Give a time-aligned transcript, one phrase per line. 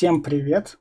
[0.00, 0.78] Всем привет.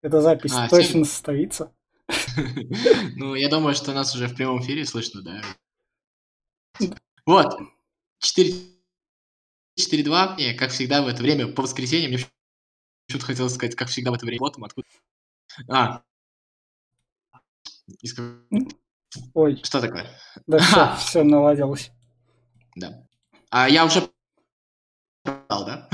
[0.00, 1.04] Эта запись А, точно всем...
[1.04, 1.70] состоится.
[3.14, 5.42] Ну, я думаю, что нас уже в прямом эфире слышно, да?
[7.26, 7.60] Вот.
[8.20, 8.54] 4
[9.78, 10.36] 4-2.
[10.38, 12.24] Не, как всегда в это время, по воскресеньям, мне
[13.10, 14.40] что-то хотелось сказать, как всегда в это время.
[14.40, 14.88] Вот откуда.
[15.68, 16.02] А.
[18.00, 18.16] Из...
[19.34, 20.06] Ой, Что такое?
[20.46, 20.58] да
[20.96, 21.90] все, все наладилось.
[22.76, 23.06] да.
[23.50, 24.08] А я уже
[25.22, 25.90] продал, да?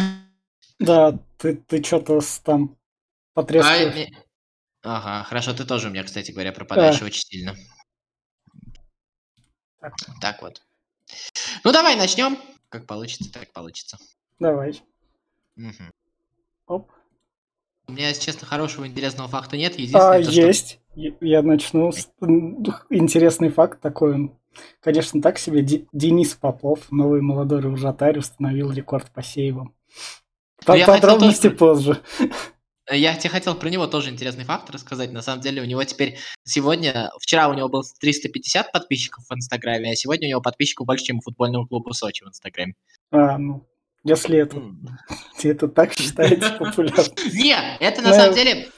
[0.78, 2.77] Да, ты, ты что-то там
[3.34, 3.95] А, потрескиваешь.
[3.95, 4.19] не-
[4.83, 7.55] Ага, хорошо, ты тоже у меня, кстати говоря, пропадаешь очень сильно.
[9.80, 10.62] Так, Так вот.
[11.65, 12.39] Ну, давай начнем.
[12.69, 13.98] Как получится, так получится.
[14.39, 14.83] давай.
[15.56, 15.92] Мгм.
[16.66, 16.91] Оп.
[17.87, 19.75] У меня, если честно, хорошего интересного факта нет.
[19.77, 20.41] А, Единственное, то, что...
[20.41, 20.80] есть.
[20.95, 22.09] Я я начну с
[22.91, 24.14] интересный факт такой.
[24.14, 24.39] он,
[24.80, 25.62] Конечно, так себе.
[25.62, 29.75] Де- Денис Попов, новый молодой вратарь, установил рекорд по сейвам.
[30.65, 32.01] По- я хотел Подробности тоже- позже.
[32.91, 35.11] Я тебе хотел про него тоже интересный факт рассказать.
[35.11, 39.92] На самом деле у него теперь сегодня, вчера у него было 350 подписчиков в Инстаграме,
[39.92, 42.75] а сегодня у него подписчиков больше, чем у футбольного клуба Сочи в Инстаграме.
[43.11, 43.67] А, ну,
[44.05, 44.62] если это,
[45.42, 47.07] это так считаете популярным.
[47.33, 48.69] Не, это на Ну, самом деле...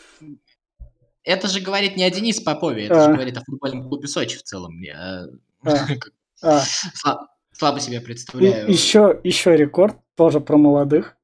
[1.24, 3.12] Это же говорит не о Денисе Попове, это же А.
[3.12, 4.80] говорит о футбольном клубе Сочи в целом.
[4.94, 5.24] А.
[5.64, 6.62] А,
[6.94, 8.70] сла- слабо себе представляю.
[8.70, 11.15] еще, еще рекорд, тоже про молодых.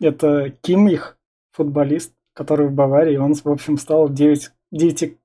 [0.00, 1.16] Это Кимих,
[1.52, 3.16] футболист, который в Баварии.
[3.16, 5.16] Он, в общем, стал 9, 9,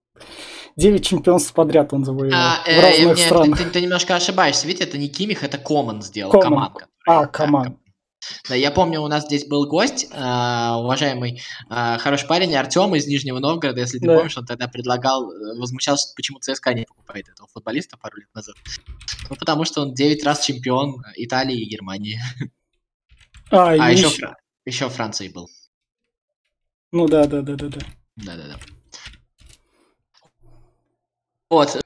[0.76, 3.58] 9 чемпионств подряд он завоевал А, в э, разных не, странах.
[3.60, 6.50] Ты, ты немножко ошибаешься, видите, это не Кимих, это Коман сделал, Коман.
[6.50, 6.70] Коман.
[6.72, 7.78] который- А, да, команд.
[8.48, 13.06] Да, я помню, у нас здесь был гость, а, уважаемый а, хороший парень Артем из
[13.06, 14.16] Нижнего Новгорода, если ты Да.
[14.16, 18.56] помнишь, он тогда предлагал, э, возмущался, почему ЦСКА не покупает этого футболиста пару лет назад.
[19.30, 22.18] Ну, потому что он 9 раз чемпион Италии и Германии.
[23.52, 25.50] А, А еще, Фра- еще Франции был.
[26.92, 27.80] Ну да, да, да, да, да.
[28.16, 28.60] Да-да-да.
[31.50, 31.82] Вот.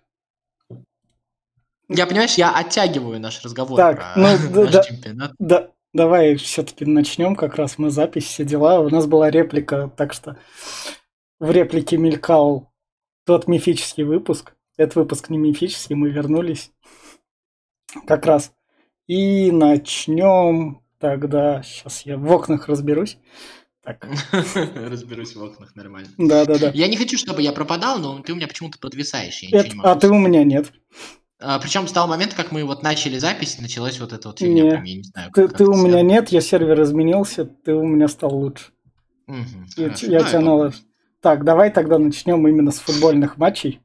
[1.89, 4.83] Я, понимаешь, я оттягиваю наш разговор Так, про ну, да, наш да.
[4.83, 5.31] чемпионат.
[5.39, 8.81] Да, давай все-таки начнем, как раз мы запись, все дела.
[8.81, 10.37] У нас была реплика, так что
[11.39, 12.71] в реплике мелькал
[13.25, 14.53] тот мифический выпуск.
[14.75, 16.71] Этот выпуск не мифический, мы вернулись
[18.05, 18.53] как раз.
[19.07, 23.17] И начнем тогда, сейчас я в окнах разберусь.
[23.83, 24.05] Так,
[24.75, 26.09] Разберусь в окнах нормально.
[26.17, 26.71] да-да-да.
[26.73, 29.41] Я не хочу, чтобы я пропадал, но ты у меня почему-то подвисаешь.
[29.43, 30.71] Я Это- не могу а ты у меня нет.
[31.61, 34.63] причем с того момента, как мы вот начали запись, началась вот эта вот фигня.
[34.63, 34.69] Не.
[34.71, 36.07] прям, я не знаю, Ты, ты у меня связано.
[36.09, 38.65] нет, я сервер изменился, ты у меня стал лучше.
[39.27, 40.05] Мгм, Я, хорошо.
[40.11, 40.77] я Ну, тебя наложу.
[41.21, 43.81] Так, давай тогда начнем именно с футбольных матчей.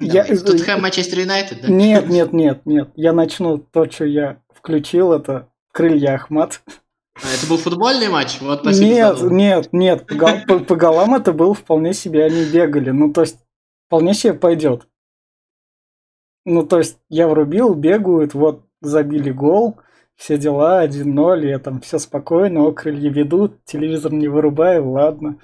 [0.00, 0.38] Я- Давай.
[0.38, 1.68] Тоттенхэм, Манчестер Юнайтед, да?
[1.68, 2.90] Нет, нет, нет, нет.
[2.96, 6.62] Я начну то, что я включил, это крылья Ахмат.
[7.16, 8.40] А, Это был футбольный матч?
[8.40, 10.06] Вот, спасибо Нет, нет, нет.
[10.06, 12.90] По, гол- по- по голам это было вполне себе, они бегали.
[12.90, 13.38] Ну, то есть,
[13.88, 14.86] вполне себе пойдет.
[16.46, 19.78] Ну, то есть, я врубил, бегают, вот, забили гол,
[20.16, 25.38] все дела, 1-0, я там все спокойно, о, крылья ведут, телевизор не вырубаю, ладно.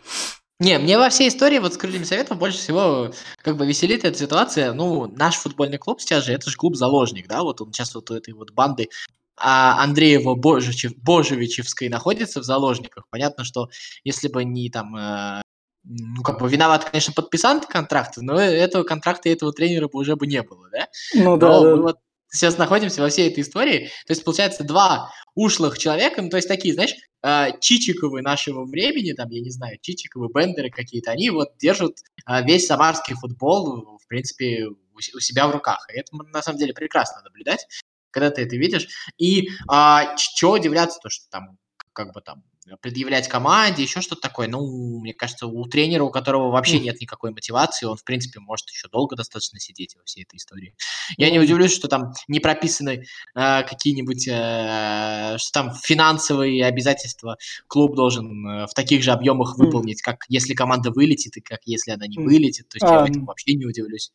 [0.59, 3.11] Не, мне во всей истории вот с крыльями советов больше всего
[3.43, 4.75] как бы веселит эта ситуация.
[4.75, 8.15] Ну, наш футбольный клуб сейчас же, это же клуб-заложник, да, вот он сейчас вот у
[8.15, 8.91] этой вот банды
[9.41, 13.07] а Андреева Божичев, Божевичевской находится в заложниках.
[13.11, 13.71] Понятно, что
[14.05, 15.43] если бы не там, э,
[15.85, 20.17] ну, как бы виноват, конечно, подписант контракта, но этого контракта и этого тренера бы уже
[20.17, 20.89] бы не было, да?
[21.15, 21.77] Ну, да, Но да.
[21.77, 21.97] мы вот
[22.33, 23.87] сейчас находимся во всей этой истории.
[24.07, 29.13] То есть, получается, два ушлых человека, ну, то есть такие, знаешь, э, Чичиковы нашего времени,
[29.13, 31.97] там, я не знаю, Чичиковы, Бендеры какие-то, они вот держат
[32.29, 35.87] э, весь самарский футбол, в принципе, у себя в руках.
[35.93, 37.67] И это, на самом деле, прекрасно наблюдать,
[38.11, 38.89] когда ты это видишь.
[39.19, 41.59] И а, чего удивляться, то, что там,
[41.93, 42.43] как бы там,
[42.83, 44.47] предъявлять команде, еще что-то такое.
[44.47, 48.69] Ну, мне кажется, у тренера, у которого вообще нет никакой мотивации, он, в принципе, может
[48.71, 50.75] еще долго достаточно сидеть во всей этой истории.
[51.17, 51.45] Я не Ну.
[51.45, 58.67] удивлюсь, что там не прописаны э, какие-нибудь, э, что там финансовые обязательства клуб должен э,
[58.67, 62.69] в таких же объемах выполнить, как если команда вылетит и как если она не вылетит.
[62.69, 63.27] То есть я А, в этом м.
[63.27, 64.13] вообще не удивлюсь.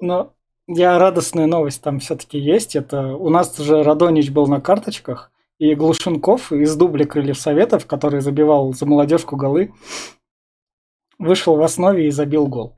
[0.00, 0.34] Но
[0.74, 2.76] я радостная новость там все-таки есть.
[2.76, 8.20] Это у нас же Радонич был на карточках, и Глушенков из дубля Крыльев Советов, который
[8.20, 9.72] забивал за молодежку голы,
[11.18, 12.76] вышел в основе и забил гол.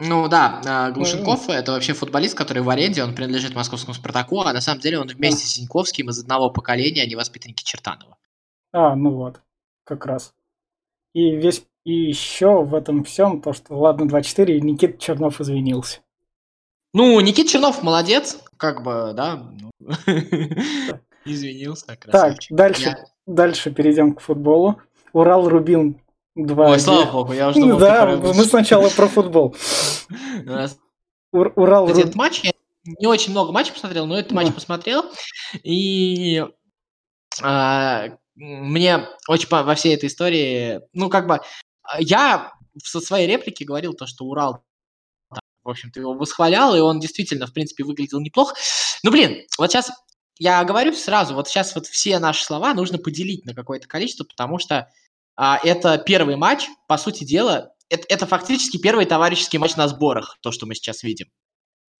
[0.00, 4.52] Ну да, э, Глушенков это вообще футболист, который в аренде, он принадлежит московскому Спартаку, а
[4.52, 8.16] на самом деле он вместе с Синьковским из одного поколения, они воспитанники Чертанова.
[8.72, 9.40] А, ну вот,
[9.84, 10.34] как раз.
[11.12, 16.00] И весь и еще в этом всем то, что ладно 2-4, и Никита Чернов извинился.
[16.94, 19.50] Ну, Никит Чернов молодец, как бы, да.
[19.60, 19.70] ну,
[21.26, 22.56] Извинился, Так, красавчик.
[22.56, 24.80] дальше, Я- дальше перейдем к футболу.
[25.12, 26.00] Урал Рубин
[26.36, 26.70] 2.
[26.70, 29.56] Ой, слава богу, я уже думал, Да, мы сначала про футбол.
[31.32, 32.00] Ур- Урал Рубин.
[32.02, 32.52] этот матч, я
[32.84, 35.04] не очень много матчей посмотрел, но этот матч посмотрел.
[35.64, 36.44] И
[37.42, 38.04] а,
[38.36, 41.40] мне очень по- во всей этой истории, ну, как бы,
[41.82, 42.52] а, я
[42.82, 44.62] со своей реплики говорил то, что Урал,
[45.64, 48.54] в общем-то, его восхвалял, и он действительно, в принципе, выглядел неплохо.
[49.02, 49.90] Ну, блин, вот сейчас
[50.38, 54.58] я говорю сразу, вот сейчас вот все наши слова нужно поделить на какое-то количество, потому
[54.58, 54.88] что
[55.36, 60.38] а, это первый матч, по сути дела, это, это фактически первый товарищеский матч на сборах,
[60.40, 61.28] то, что мы сейчас видим.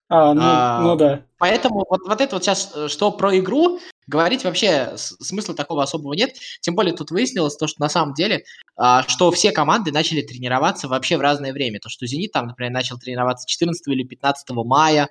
[0.09, 1.25] А, ну, А, ну да.
[1.37, 6.13] Поэтому вот, вот это вот сейчас, э, что про игру, говорить вообще смысла такого особого
[6.13, 6.35] нет.
[6.61, 8.43] Тем более тут выяснилось то, что на самом деле,
[8.75, 11.79] а, что все команды начали тренироваться вообще в разное время.
[11.79, 15.09] То, что «Зенит» там, например, начал тренироваться 14 или 15 мая,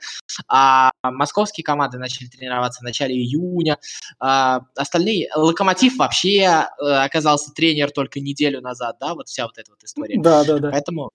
[0.49, 3.79] а московские команды начали тренироваться в начале июня,
[4.19, 5.29] а остальные...
[5.35, 10.21] «Локомотив» вообще э, оказался тренер только неделю назад, да, вот вся вот эта вот история.
[10.21, 10.71] Да, да, да.
[10.71, 11.11] Поэтому,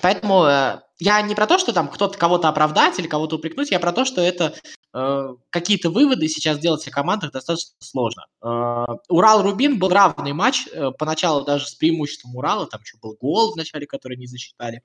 [0.00, 3.80] поэтому э, я не про то, что там кто-то кого-то оправдать или кого-то упрекнуть, я
[3.80, 4.54] про то, что это
[4.94, 8.26] э, какие-то выводы сейчас делать о командах достаточно сложно.
[8.42, 13.52] Э, Урал-Рубин был равный матч, э, поначалу даже с преимуществом Урала, там еще был гол
[13.52, 14.82] в начале, который не засчитали,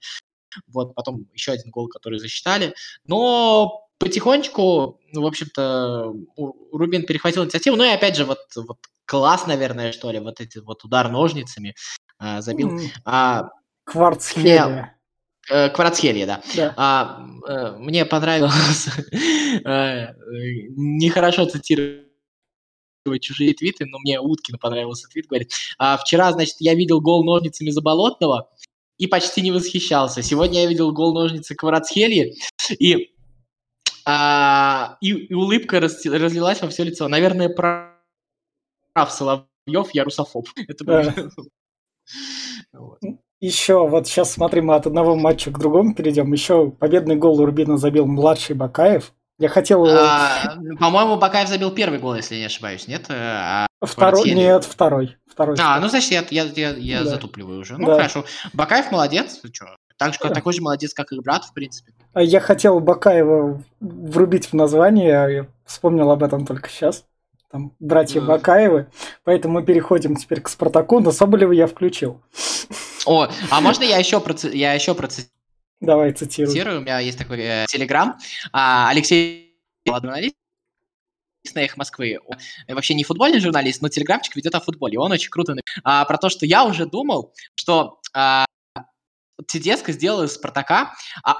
[0.67, 2.75] вот, потом еще один гол, который засчитали,
[3.05, 6.13] но потихонечку, ну, в общем-то,
[6.71, 10.59] Рубин перехватил инициативу, ну и опять же, вот, вот класс, наверное, что ли, вот эти
[10.59, 11.75] вот удар ножницами
[12.19, 12.69] э, забил.
[12.69, 13.49] М, А,
[13.85, 14.97] Кварцхелия.
[15.49, 16.41] Э, Кварцхелье, да.
[16.55, 16.73] Да.
[16.77, 20.13] А, э, мне понравилось э,
[20.75, 22.07] нехорошо цитировать
[23.19, 27.69] чужие твиты, но мне Уткин понравился твит, говорит, «А, вчера, значит, я видел гол ножницами
[27.71, 28.49] Заболотного
[28.97, 30.21] и почти не восхищался.
[30.21, 32.35] Сегодня я видел гол ножницы Кварцхелье
[32.79, 33.11] и,
[34.05, 37.09] а, и, и улыбка разлилась во все лицо.
[37.09, 40.47] Наверное, прав Соловьев, я русофоб.
[40.67, 41.13] Это было-
[42.73, 42.99] Вот.
[43.43, 46.31] Еще вот сейчас смотри, мы от одного матча к другому перейдем.
[46.31, 49.11] Еще победный гол у Рубина забил младший Бакаев.
[49.37, 49.97] Я хотел его...
[49.99, 53.03] А, По-моему, Бакаев забил первый гол, если я не ошибаюсь, нет?
[53.09, 54.11] А, второй...
[54.21, 54.35] Кварцхелия.
[54.53, 55.17] Нет, второй.
[55.29, 55.57] Второй.
[55.59, 57.09] А, ну значит, я, я, я, я Да.
[57.09, 57.77] затупливаю уже.
[57.77, 57.95] Ну, Да.
[57.97, 58.23] хорошо.
[58.53, 59.41] Бакаев молодец.
[59.51, 59.65] чё,
[59.97, 60.29] Так же, Да.
[60.29, 61.91] такой же молодец, как и брат, в принципе.
[62.13, 67.03] А Я хотел Бакаева врубить в название, а я вспомнил об этом только сейчас.
[67.51, 68.27] Там братья Да.
[68.27, 68.87] Бакаевы.
[69.25, 72.21] Поэтому мы переходим теперь к Спартаку, но Соболева я включил.
[73.05, 75.31] О, а можно я еще, проци- я еще процитирую?
[75.81, 76.77] Давай цитируй.
[76.77, 78.17] У меня есть такой э, телеграм.
[78.53, 80.35] А, Алексей журналист
[81.53, 82.19] на «Эхо Москвы».
[82.25, 82.37] Он
[82.75, 84.97] вообще не футбольный журналист, но телеграмчик ведет о футболе.
[84.97, 85.55] Он очень круто.
[85.83, 88.45] А, про то, что я уже думал, что а,
[89.47, 91.39] Тедеско сделал из «Спартака» а,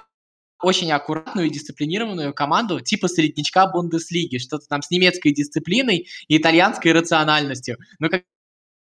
[0.62, 6.92] очень аккуратную и дисциплинированную команду типа среднячка Бундеслиги, что-то там с немецкой дисциплиной и итальянской
[6.92, 7.78] рациональностью.
[8.00, 8.26] Но когда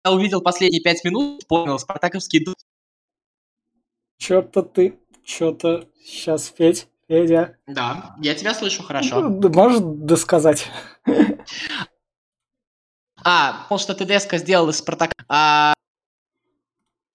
[0.05, 2.55] я увидел последние пять минут, понял, спартаковский дух
[4.19, 7.57] Что-то ты, что-то сейчас, Федь, Федя.
[7.67, 9.21] Да, я тебя слышу хорошо.
[9.21, 10.67] Ну, Можешь досказать?
[13.27, 15.73] А, потому что ТДСК сделал из Спартака а,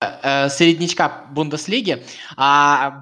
[0.00, 2.02] э, среднячка Бундеслиги,
[2.36, 3.00] а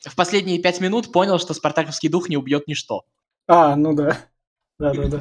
[0.00, 3.04] в последние пять минут понял, что спартаковский дух не убьет ничто.
[3.46, 4.16] А, ну да.
[4.78, 5.20] Да-да-да.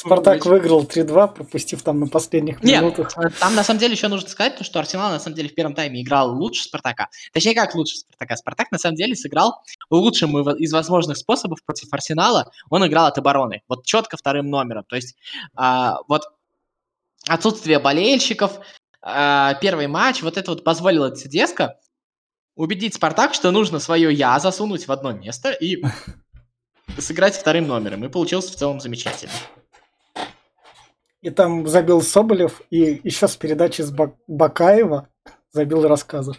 [0.00, 3.12] Спартак выиграл 3-2, пропустив там на последних Нет, минутах.
[3.18, 5.54] э, там на самом деле еще нужно сказать, то, что Арсенал на самом деле в
[5.54, 7.10] первом тайме играл лучше Спартака.
[7.34, 8.36] Точнее, как лучше Спартака.
[8.36, 12.50] Спартак на самом деле сыграл лучшим из возможных способов против Арсенала.
[12.70, 13.62] Он играл от обороны.
[13.68, 14.84] Вот четко вторым номером.
[14.88, 15.16] То есть
[15.54, 16.22] а, вот
[17.28, 18.58] отсутствие болельщиков,
[19.02, 21.78] а, первый матч, вот это вот позволило Цедеско
[22.56, 25.82] убедить Спартак, что нужно свое «я» засунуть в одно место и
[26.98, 28.02] сыграть вторым номером.
[28.06, 29.32] И получилось в целом замечательно.
[31.22, 35.08] И там забил Соболев, и еще с передачи с Бак- Бакаева
[35.52, 36.36] забил рассказов.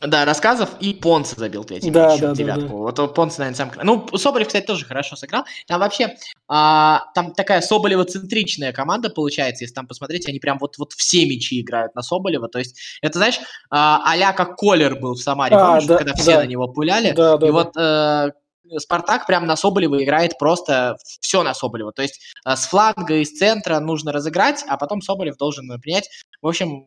[0.00, 2.68] Да, рассказов и Понца забил третий Да, мяч, да, да, девятку.
[2.68, 2.74] да.
[2.74, 3.72] Вот у Понца, наверное, сам...
[3.82, 5.44] Ну, Соболев, кстати, тоже хорошо сыграл.
[5.66, 6.16] Там вообще,
[6.48, 11.60] а, там такая Соболева-центричная команда получается, если там посмотреть, они прям вот, вот все мячи
[11.60, 12.48] играют на Соболева.
[12.48, 13.38] То есть, это, знаешь,
[13.70, 16.38] а, а-ля как Колер был в Самаре, А, помнишь, да, когда все да.
[16.40, 17.12] на него пуляли?
[17.12, 17.54] Да, да, и да.
[17.54, 18.32] вот э,
[18.78, 21.92] Спартак прям на Соболева играет просто все на Соболева.
[21.92, 26.08] То есть э, с фланга, из центра нужно разыграть, а потом Соболев должен э, принять.
[26.42, 26.86] В общем,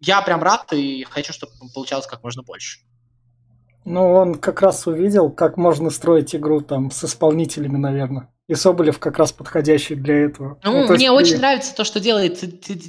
[0.00, 2.80] я прям рад и хочу, чтобы получалось как можно больше.
[3.84, 8.32] Ну, он как раз увидел, как можно строить игру там с исполнителями, наверное.
[8.52, 10.58] И Соболев как раз подходящий для этого.
[10.62, 12.38] Ну, ну мне есть, очень нравится то, что делает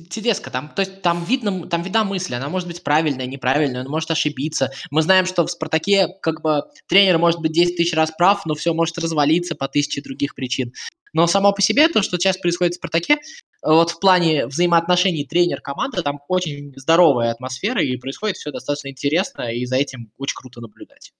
[0.09, 0.51] Тедеско.
[0.51, 4.11] Там, то есть там видно, там видна мысль, она может быть правильная, неправильная, он может
[4.11, 4.73] ошибиться.
[4.91, 8.55] Мы знаем, что в «Спартаке» как бы тренер может быть 10 тысяч раз прав, но
[8.55, 10.73] все может развалиться по тысяче других причин.
[11.13, 13.19] Но само по себе то, что сейчас происходит в «Спартаке»,
[13.61, 19.65] вот в плане взаимоотношений тренер-команда, там очень здоровая атмосфера, и происходит все достаточно интересно, и
[19.65, 21.13] за этим очень круто наблюдать.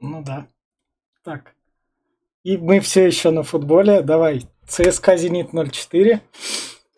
[0.00, 0.48] Ну да.
[1.22, 1.54] Так.
[2.46, 4.02] И мы все еще на футболе.
[4.02, 4.46] Давай.
[4.68, 6.20] ЦСКА «Зенит» 0-4.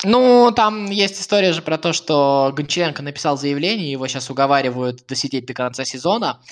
[0.05, 5.47] Ну, там есть история же про то, что Гончаренко написал заявление, его сейчас уговаривают досидеть
[5.47, 6.43] до конца сезона.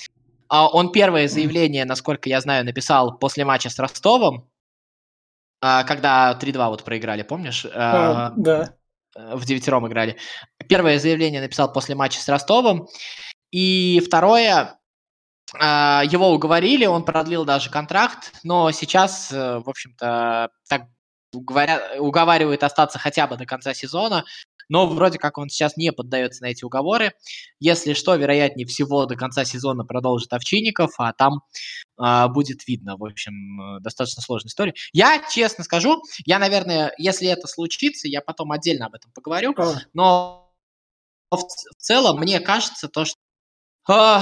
[0.48, 4.48] А он первое заявление, насколько я знаю, написал после матча с Ростовом,
[5.60, 7.66] а, когда 3-2 вот проиграли, помнишь?
[7.74, 8.76] А, да.
[9.14, 10.16] В девятером играли.
[10.70, 12.88] Первое заявление написал после матча с Ростовом.
[13.50, 14.75] И второе, а,
[15.60, 20.82] его уговорили, он продлил даже контракт, но сейчас, э, в общем-то, так
[21.32, 24.24] говоря, уговаривает остаться хотя бы до конца сезона
[24.68, 27.12] но вроде как он сейчас не поддается на эти уговоры.
[27.60, 31.40] Если что, вероятнее всего, до конца сезона продолжит Овчинников, а там
[32.02, 32.96] э, будет видно.
[32.96, 34.74] В общем, э, достаточно сложная история.
[34.92, 39.54] Я честно скажу, я, наверное, если это случится, я потом отдельно об этом поговорю,
[39.92, 40.52] но
[41.30, 43.16] в, в целом мне кажется то, что
[43.88, 44.20] э,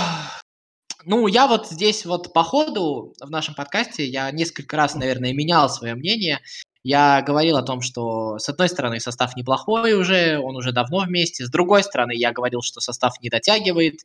[1.06, 5.68] ну, я вот здесь вот по ходу в нашем подкасте, я несколько раз, наверное, менял
[5.68, 6.40] свое мнение.
[6.82, 11.46] Я говорил о том, что с одной стороны состав неплохой уже, он уже давно вместе,
[11.46, 14.00] с другой стороны я говорил, что состав не дотягивает,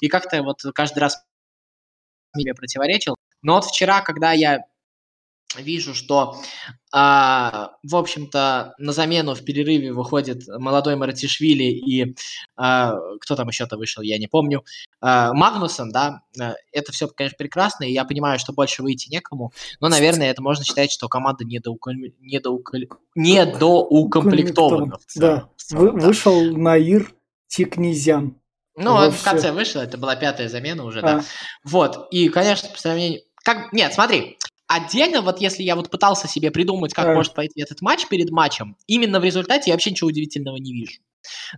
[0.00, 1.22] и как-то вот каждый раз
[2.34, 3.16] мне противоречил.
[3.42, 4.64] Но вот вчера, когда я
[5.56, 6.36] вижу, что,
[6.92, 12.14] а, в общем-то, на замену в перерыве выходит молодой Маратишвили и
[12.56, 14.64] а, кто там еще-то вышел, я не помню,
[15.00, 19.52] а, Магнусон, да, э, это все, конечно, прекрасно, и я понимаю, что больше выйти некому,
[19.80, 21.96] но, наверное, это можно считать, что команда недоуком...
[22.20, 22.82] недоуком...
[23.14, 24.98] недоукомплектована.
[25.14, 26.06] Да, Вы, да.
[26.06, 27.14] вышел Наир
[27.46, 28.36] Тикнезян.
[28.76, 31.02] Ну, он в конце вышел, это была пятая замена уже, а.
[31.02, 31.24] да.
[31.64, 33.22] Вот, и, конечно, по сравнению...
[33.44, 33.72] Как...
[33.72, 34.36] Нет, смотри,
[34.70, 38.76] Отдельно, вот если я вот пытался себе придумать, как может пойти этот матч перед матчем,
[38.86, 41.00] именно в результате я вообще ничего удивительного не вижу.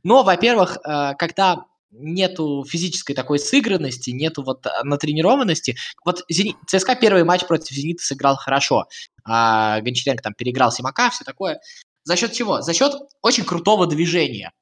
[0.04, 5.76] Но, во-первых, э, когда нету физической такой сыгранности, нету вот э, натренированности.
[6.04, 8.86] Вот Зенит, ЦСКА первый матч против Зенита сыграл хорошо.
[9.24, 11.60] А Гончаренко там переиграл Симака, все такое.
[12.04, 12.62] За счет чего?
[12.62, 14.52] За счет очень крутого движения.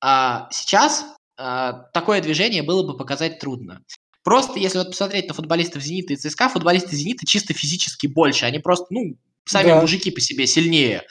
[0.00, 1.04] А сейчас
[1.36, 3.82] а, такое движение было бы показать трудно.
[4.22, 8.44] Просто если вот посмотреть на футболистов «Зенита» и ЦСКА, футболисты «Зенита» чисто физически больше.
[8.44, 9.16] Они просто, ну,
[9.46, 9.80] сами да.
[9.80, 11.04] мужики по себе сильнее.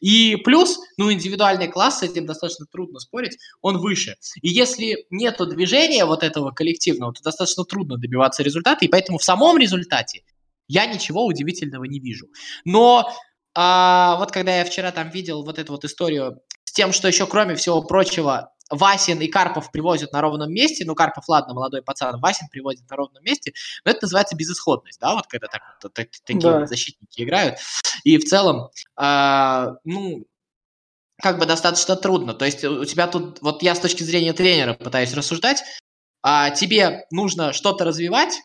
[0.00, 4.16] И плюс, ну, индивидуальный класс, с этим достаточно трудно спорить, он выше.
[4.42, 9.24] И если нет движения вот этого коллективного, то достаточно трудно добиваться результата, и поэтому в
[9.24, 10.22] самом результате
[10.68, 12.26] я ничего удивительного не вижу.
[12.64, 13.12] Но
[13.54, 17.26] а, вот когда я вчера там видел вот эту вот историю с тем, что еще
[17.26, 22.20] кроме всего прочего Васин и Карпов привозят на ровном месте, ну, Карпов, ладно, молодой пацан,
[22.20, 23.52] Васин приводит на ровном месте,
[23.84, 26.60] но это называется безысходность, да, вот когда так, вот, так, такие да.
[26.60, 27.58] вот защитники играют.
[28.04, 28.70] И в целом,
[29.00, 30.26] э, ну,
[31.20, 32.34] как бы достаточно трудно.
[32.34, 35.62] То есть у тебя тут, вот я с точки зрения тренера пытаюсь рассуждать,
[36.22, 38.40] а тебе нужно что-то развивать,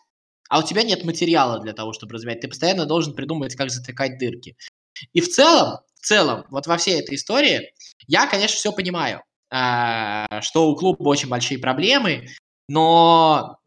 [0.50, 2.42] а у тебя нет материала для того, чтобы развивать.
[2.42, 4.56] Ты постоянно должен придумывать, как затыкать дырки.
[5.14, 7.74] И в целом, в целом, вот во всей этой истории,
[8.08, 9.24] я, конечно, все понимаю.
[9.54, 12.30] А, что у клуба очень большие проблемы,
[12.70, 13.58] но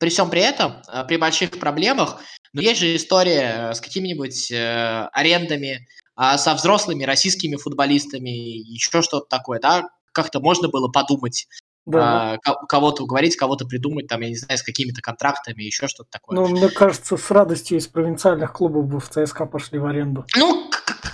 [0.00, 2.20] при всем при этом, а, при больших проблемах,
[2.52, 9.26] но есть же история с какими-нибудь э, арендами, а, со взрослыми российскими футболистами, еще что-то
[9.28, 11.46] такое, да, как-то можно было подумать,
[11.86, 12.38] да.
[12.68, 16.36] кого-то уговорить, кого-то придумать, там, я не знаю, с какими-то контрактами, еще что-то такое.
[16.36, 20.24] Ну, мне кажется, с радостью из провинциальных клубов бы в ЦСКА пошли в аренду.
[20.36, 20.63] Ну,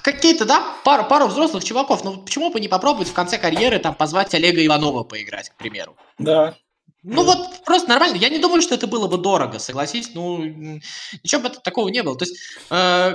[0.02, 2.04] какие-то, да, пару, пару взрослых чуваков.
[2.04, 5.96] Ну, почему бы не попробовать в конце карьеры там позвать Олега Иванова поиграть, к примеру?
[6.18, 6.56] Да.
[7.02, 8.16] Ну вот просто нормально.
[8.16, 10.10] Я не думаю, что это было бы дорого, согласись.
[10.14, 12.16] Ну, ничего бы такого не было.
[12.16, 12.36] То есть
[12.70, 13.14] э,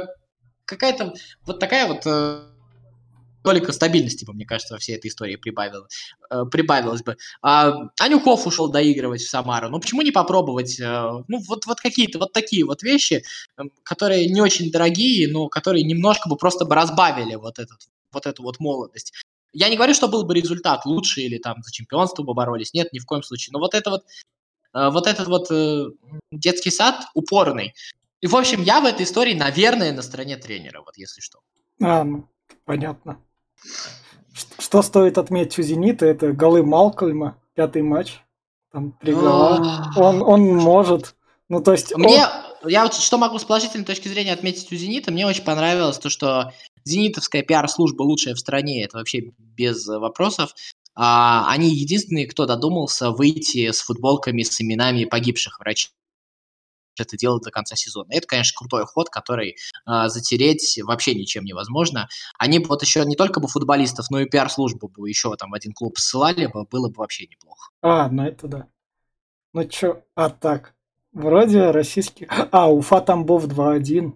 [0.65, 1.13] какая-то
[1.45, 2.41] вот такая вот э,
[3.45, 5.93] только стабильности, мне кажется, во всей этой истории прибавилось,
[6.29, 7.15] э, прибавилось бы.
[7.41, 9.69] А, Анюков ушел доигрывать в Самару.
[9.69, 10.79] Ну, почему не попробовать?
[10.79, 13.23] Э, ну, вот, вот какие-то вот такие вот вещи,
[13.57, 18.25] э, которые не очень дорогие, но которые немножко бы просто бы разбавили вот, этот, вот
[18.25, 19.13] эту вот молодость.
[19.53, 22.73] Я не говорю, что был бы результат лучше или там за чемпионство бы боролись.
[22.73, 23.53] Нет, ни в коем случае.
[23.53, 24.05] Но вот это вот,
[24.73, 25.49] э, вот этот вот
[26.31, 27.73] детский сад упорный.
[28.21, 31.39] И, в общем, я в этой истории, наверное, на стороне тренера, вот если что.
[31.81, 32.27] А, ну,
[32.65, 33.19] понятно.
[34.59, 38.19] Что стоит отметить у «Зенита», это голы Малкольма, пятый матч,
[38.71, 39.91] там три гола.
[39.95, 41.15] Он, он может,
[41.47, 41.95] ну то есть...
[41.95, 42.25] Мне,
[42.61, 42.69] он...
[42.69, 46.09] я вот что могу с положительной точки зрения отметить у «Зенита», мне очень понравилось то,
[46.09, 46.51] что
[46.83, 50.53] «Зенитовская пиар-служба лучшая в стране», это вообще без вопросов.
[50.95, 55.91] А, они единственные, кто додумался выйти с футболками с именами погибших врачей
[57.03, 58.07] это делать до конца сезона.
[58.09, 59.55] Это, конечно, крутой ход, который
[59.87, 62.07] э, затереть вообще ничем невозможно.
[62.37, 65.53] Они бы вот еще не только бы футболистов, но и пиар-службу бы еще там в
[65.53, 67.71] один клуб ссылали бы, было бы вообще неплохо.
[67.81, 68.67] А, ну это да.
[69.53, 70.75] Ну чё, а так,
[71.13, 72.27] вроде российский...
[72.51, 74.13] А, Уфа Тамбов 2-1.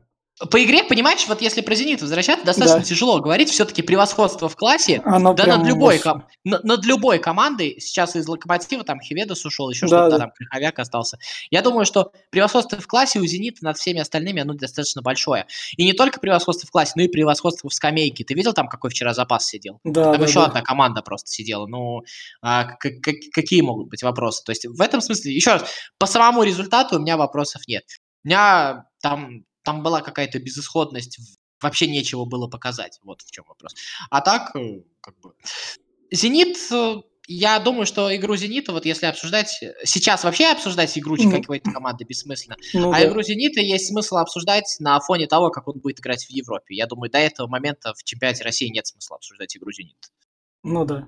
[0.52, 2.86] По игре, понимаешь, вот если про «Зенит» возвращаться, достаточно да.
[2.86, 3.50] тяжело говорить.
[3.50, 5.02] Все-таки превосходство в классе.
[5.04, 7.76] Оно да над любой, ком- над, любой командой.
[7.80, 10.18] Сейчас из «Локомотива» там Хиведос ушел, еще да, что-то да.
[10.20, 11.20] там, Криховяк остался.
[11.52, 15.46] Я думаю, что превосходство в классе у «Зенита» над всеми остальными, оно достаточно большое.
[15.76, 18.24] И не только превосходство в классе, но и превосходство в скамейке.
[18.24, 19.80] Ты видел там, какой вчера запас сидел?
[19.84, 20.46] Да, там да, еще да.
[20.46, 21.68] одна команда просто сидела.
[21.68, 22.04] Ну,
[22.42, 24.42] а, к- к- какие могут быть вопросы?
[24.46, 25.66] То есть в этом смысле, еще раз,
[25.98, 27.84] по самому результату у меня вопросов нет.
[28.24, 31.20] У меня там там была какая-то безысходность,
[31.62, 33.00] вообще нечего было показать.
[33.04, 33.76] Вот в чем вопрос.
[34.10, 35.34] А так, э, как бы...
[36.10, 36.96] Зенит, э,
[37.28, 41.42] я думаю, что игру Зенита, вот если обсуждать, сейчас вообще обсуждать игру mm.
[41.42, 43.08] какой-то команды бессмысленно, ну, а да.
[43.08, 46.74] игру Зенита есть смысл обсуждать на фоне того, как он будет играть в Европе.
[46.74, 50.10] Я думаю, до этого момента в чемпионате России нет смысла обсуждать игру Зенита.
[50.64, 51.08] Ну да.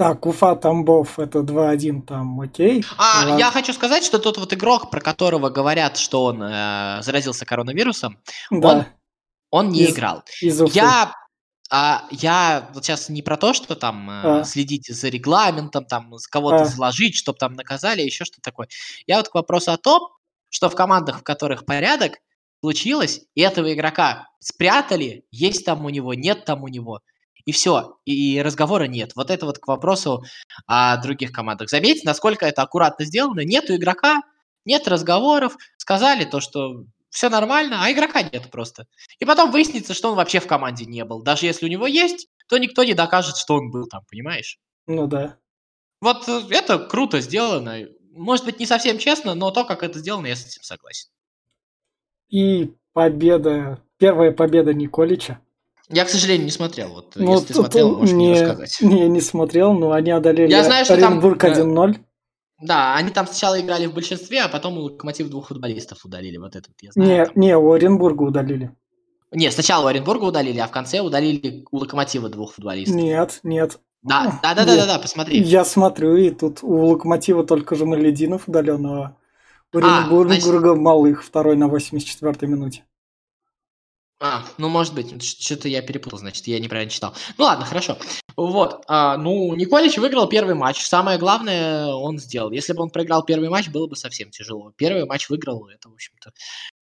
[0.00, 2.82] Так, Уфа Тамбов это 2-1 там, окей.
[2.96, 3.38] А, Ладно.
[3.38, 8.18] я хочу сказать, что тот вот игрок, про которого говорят, что он э, заразился коронавирусом,
[8.50, 8.68] да.
[8.70, 8.84] он,
[9.50, 10.22] он не из, играл.
[10.40, 10.72] Из Уфы.
[10.74, 11.12] Я
[11.70, 14.44] а я вот сейчас не про то, что там э, а.
[14.44, 16.64] следить за регламентом, там кого-то а.
[16.64, 18.68] заложить, чтобы там наказали, еще что такое.
[19.06, 20.00] Я вот к вопросу о том,
[20.48, 22.20] что в командах, в которых порядок,
[22.60, 27.02] случилось, и этого игрока спрятали, есть там у него, нет там у него
[27.44, 29.12] и все, и разговора нет.
[29.16, 30.24] Вот это вот к вопросу
[30.66, 31.68] о других командах.
[31.70, 33.40] Заметьте, насколько это аккуратно сделано.
[33.40, 34.22] Нет игрока,
[34.64, 38.86] нет разговоров, сказали то, что все нормально, а игрока нет просто.
[39.18, 41.22] И потом выяснится, что он вообще в команде не был.
[41.22, 44.58] Даже если у него есть, то никто не докажет, что он был там, понимаешь?
[44.86, 45.36] Ну да.
[46.00, 47.86] Вот э, это круто сделано.
[48.12, 51.10] Может быть, не совсем честно, но то, как это сделано, я с этим согласен.
[52.28, 55.40] И победа, первая победа Николича.
[55.90, 56.90] Я, к сожалению, не смотрел.
[56.90, 58.78] Вот, ну, если ты смотрел, можешь не, мне рассказать.
[58.80, 61.96] Не, не смотрел, но они одолели Я знаю, что Оренбург там, 1-0.
[62.62, 66.36] Да, они там сначала играли в большинстве, а потом у Локомотив двух футболистов удалили.
[66.36, 67.08] Вот этот я знаю.
[67.08, 67.34] Не, там.
[67.36, 68.70] не, у Оренбурга удалили.
[69.32, 72.96] Не, сначала у Оренбурга удалили, а в конце удалили у Локомотива двух футболистов.
[72.96, 73.80] Нет, нет.
[74.02, 75.40] Да, да, да, да, да, да, посмотри.
[75.42, 79.16] Я смотрю, и тут у Локомотива только же Малединов удален, а
[79.72, 80.78] у Оренбурга а, значит...
[80.78, 82.84] Малых второй на 84-й минуте.
[84.22, 87.14] А, ну, может быть, что-то я перепутал, значит, я неправильно читал.
[87.38, 87.96] Ну, ладно, хорошо.
[88.36, 90.82] Вот, а, ну, Николич выиграл первый матч.
[90.84, 92.50] Самое главное он сделал.
[92.50, 94.72] Если бы он проиграл первый матч, было бы совсем тяжело.
[94.76, 96.32] Первый матч выиграл, это, в общем-то,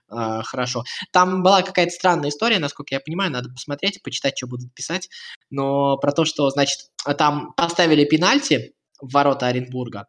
[0.09, 0.83] а, хорошо.
[1.13, 5.07] Там была какая-то странная история, насколько я понимаю, надо посмотреть, почитать, что будут писать.
[5.49, 10.07] Но про то, что, значит, там поставили пенальти в ворота Оренбурга,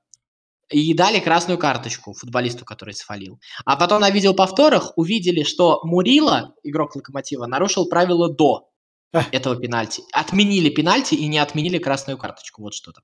[0.71, 3.41] и дали красную карточку футболисту, который свалил.
[3.65, 8.69] А потом на видеоповторах увидели, что Мурила, игрок Локомотива, нарушил правила до
[9.13, 10.03] этого пенальти.
[10.13, 12.63] Отменили пенальти и не отменили красную карточку.
[12.63, 13.03] Вот что там.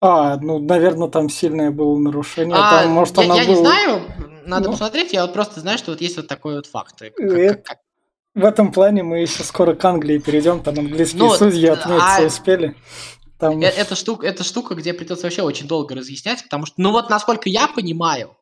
[0.00, 2.56] А, ну, наверное, там сильное было нарушение.
[2.56, 3.44] А, там, может, я, я была...
[3.44, 4.02] не знаю,
[4.46, 4.72] надо ну.
[4.72, 5.12] посмотреть.
[5.12, 6.98] Я вот просто знаю, что вот есть вот такой вот факт.
[6.98, 7.78] Как, как, как...
[8.34, 12.26] В этом плане мы еще скоро к Англии перейдем, там английские ну, судьи отметиться а...
[12.26, 12.74] успели.
[13.42, 13.60] Там...
[13.60, 17.10] Э, это, штука, это штука, где придется вообще очень долго разъяснять, потому что, ну вот
[17.10, 18.36] насколько я понимаю,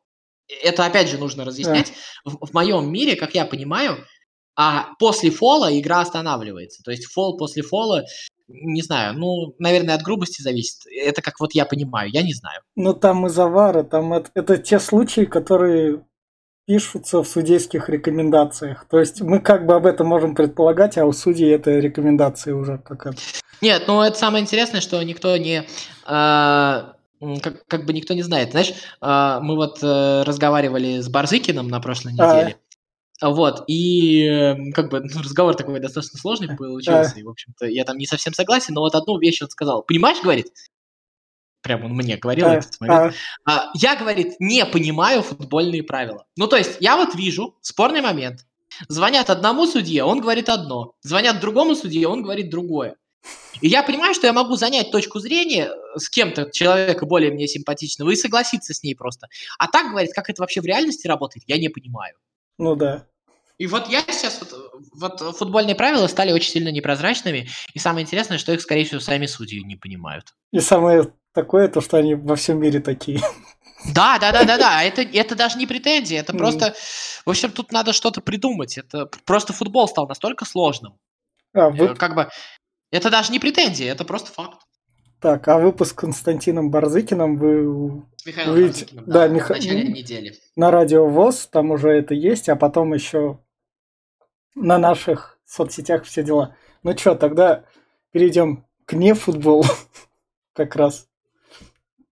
[0.61, 1.91] это опять же нужно разъяснять,
[2.23, 2.31] да.
[2.31, 3.97] в, в моем мире, как я понимаю,
[4.55, 6.83] а после фола игра останавливается.
[6.83, 8.03] То есть фол после фола,
[8.47, 10.81] не знаю, ну, наверное, от грубости зависит.
[10.85, 12.61] Это как вот я понимаю, я не знаю.
[12.75, 16.05] Ну, там из авара, там это, это те случаи, которые
[16.67, 18.85] пишутся в судейских рекомендациях.
[18.87, 22.77] То есть мы как бы об этом можем предполагать, а у судей это рекомендации уже
[22.77, 23.17] как это.
[23.61, 25.67] Нет, ну это самое интересное, что никто не...
[26.07, 26.93] Э,
[27.41, 28.51] как, как бы никто не знает.
[28.51, 32.13] Знаешь, э, мы вот э, разговаривали с Барзыкиным на прошлой а.
[32.13, 32.57] неделе.
[33.21, 33.29] А.
[33.29, 37.19] Вот, и как бы ну, разговор такой достаточно сложный получился, а.
[37.19, 39.83] и, в общем-то, я там не совсем согласен, но вот одну вещь он сказал.
[39.83, 40.47] Понимаешь, говорит,
[41.61, 43.15] прям он мне говорил а, этот момент.
[43.45, 43.51] А.
[43.51, 46.25] А, я, говорит, не понимаю футбольные правила.
[46.35, 48.47] Ну, то есть, я вот вижу спорный момент.
[48.87, 50.93] Звонят одному судье, он говорит одно.
[51.01, 52.95] Звонят другому судье, он говорит другое.
[53.61, 57.47] И я понимаю, что я могу занять точку зрения э, с кем-то, человека более мне
[57.47, 59.27] симпатичного, и согласиться с ней просто.
[59.59, 62.15] А так, говорит, как это вообще в реальности работает, я не понимаю.
[62.57, 63.05] Ну да.
[63.57, 64.41] И вот я сейчас,
[64.95, 68.99] вот, вот футбольные правила стали очень сильно непрозрачными, и самое интересное, что их, скорее всего,
[68.99, 70.33] сами судьи не понимают.
[70.51, 73.21] И самое такое, то, что они во всем мире такие.
[73.93, 74.83] Да, да, да, да, да.
[74.83, 76.75] Это, это даже не претензия, это просто.
[77.25, 78.77] В общем, тут надо что-то придумать.
[78.77, 80.99] Это просто футбол стал настолько сложным.
[81.53, 81.85] А, вы...
[81.85, 82.29] Э, как бы.
[82.91, 84.59] Это даже не претензия, это просто факт.
[85.21, 88.85] Так, а выпуск с Константином Барзыкиным вы Михаил увидите...
[88.85, 89.45] Барзыкиным, да, да Мих...
[89.47, 90.33] в начале недели.
[90.55, 93.39] На радио ВОЗ там уже это есть, а потом еще
[94.55, 96.55] на наших соцсетях все дела.
[96.83, 97.63] Ну что, тогда
[98.11, 99.63] перейдем к не футболу
[100.53, 101.07] как раз.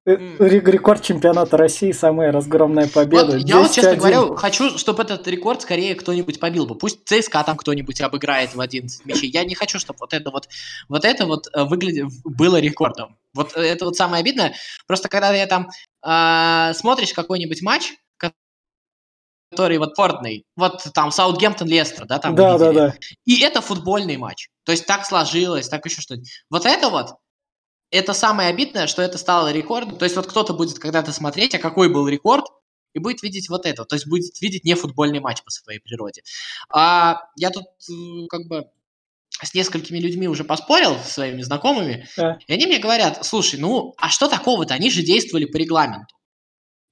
[0.08, 0.38] Mm.
[0.40, 3.38] Рекорд чемпионата России, самая разгромная победа.
[3.38, 6.76] Вот, я вот, честно говоря, хочу, чтобы этот рекорд скорее кто-нибудь побил бы.
[6.76, 9.30] Пусть ЦСКА там кто-нибудь обыграет в 11 мячей.
[9.30, 10.48] Я не хочу, чтобы вот это вот,
[10.88, 13.18] вот это вот э, выглядит, было рекордом.
[13.34, 14.56] Вот это вот самое обидное.
[14.88, 15.70] Просто когда я там
[16.04, 17.94] э, смотришь какой-нибудь матч,
[19.52, 22.94] который вот фордный, вот там Саутгемптон Лестер, да, там да, да, да.
[23.26, 24.50] И это футбольный матч.
[24.64, 26.30] То есть так сложилось, так еще что-нибудь.
[26.50, 27.16] Вот это вот
[27.91, 29.97] это самое обидное, что это стало рекордом.
[29.97, 32.45] То есть вот кто-то будет когда-то смотреть, а какой был рекорд,
[32.93, 33.86] и будет видеть вот это.
[33.86, 36.23] То есть будет видеть не футбольный матч по своей природе.
[36.73, 37.65] А я тут
[38.30, 38.65] как бы
[39.41, 42.39] с несколькими людьми уже поспорил, своими знакомыми, да.
[42.45, 44.73] и они мне говорят, слушай, ну, а что такого-то?
[44.73, 46.15] Они же действовали по регламенту.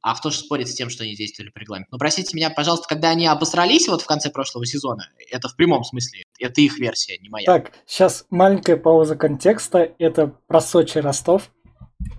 [0.08, 1.90] А кто же спорит с тем, что они действовали по регламенту?
[1.92, 5.84] Ну, простите меня, пожалуйста, когда они обосрались вот в конце прошлого сезона, это в прямом
[5.84, 7.46] смысле, это их версия, не моя.
[7.46, 11.52] Так, сейчас маленькая пауза контекста, это про Сочи Ростов.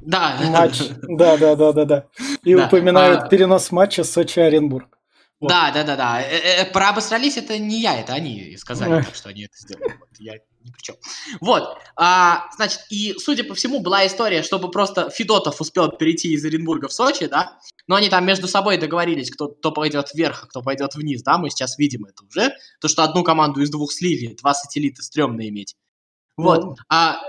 [0.03, 0.37] Да.
[0.51, 2.07] Матч, да, да, да, да, да.
[2.45, 2.67] И да.
[2.67, 3.29] упоминают а...
[3.29, 4.98] перенос матча Сочи Оренбург.
[5.41, 5.51] Вот.
[5.51, 6.21] Да, да, да, да.
[6.21, 9.97] Э, э, про обосрались это не я, это они сказали, так что они это сделали.
[10.01, 10.97] Вот, я ни при чем.
[11.41, 16.45] Вот, а, значит, и, судя по всему, была история, чтобы просто Федотов успел перейти из
[16.45, 20.47] Оренбурга в Сочи, да, но они там между собой договорились, кто, кто пойдет вверх, а
[20.49, 23.93] кто пойдет вниз, да, мы сейчас видим это уже, то, что одну команду из двух
[23.93, 25.77] слили, два сателлита стрёмно иметь.
[26.37, 26.77] Вот, ну...
[26.89, 27.21] а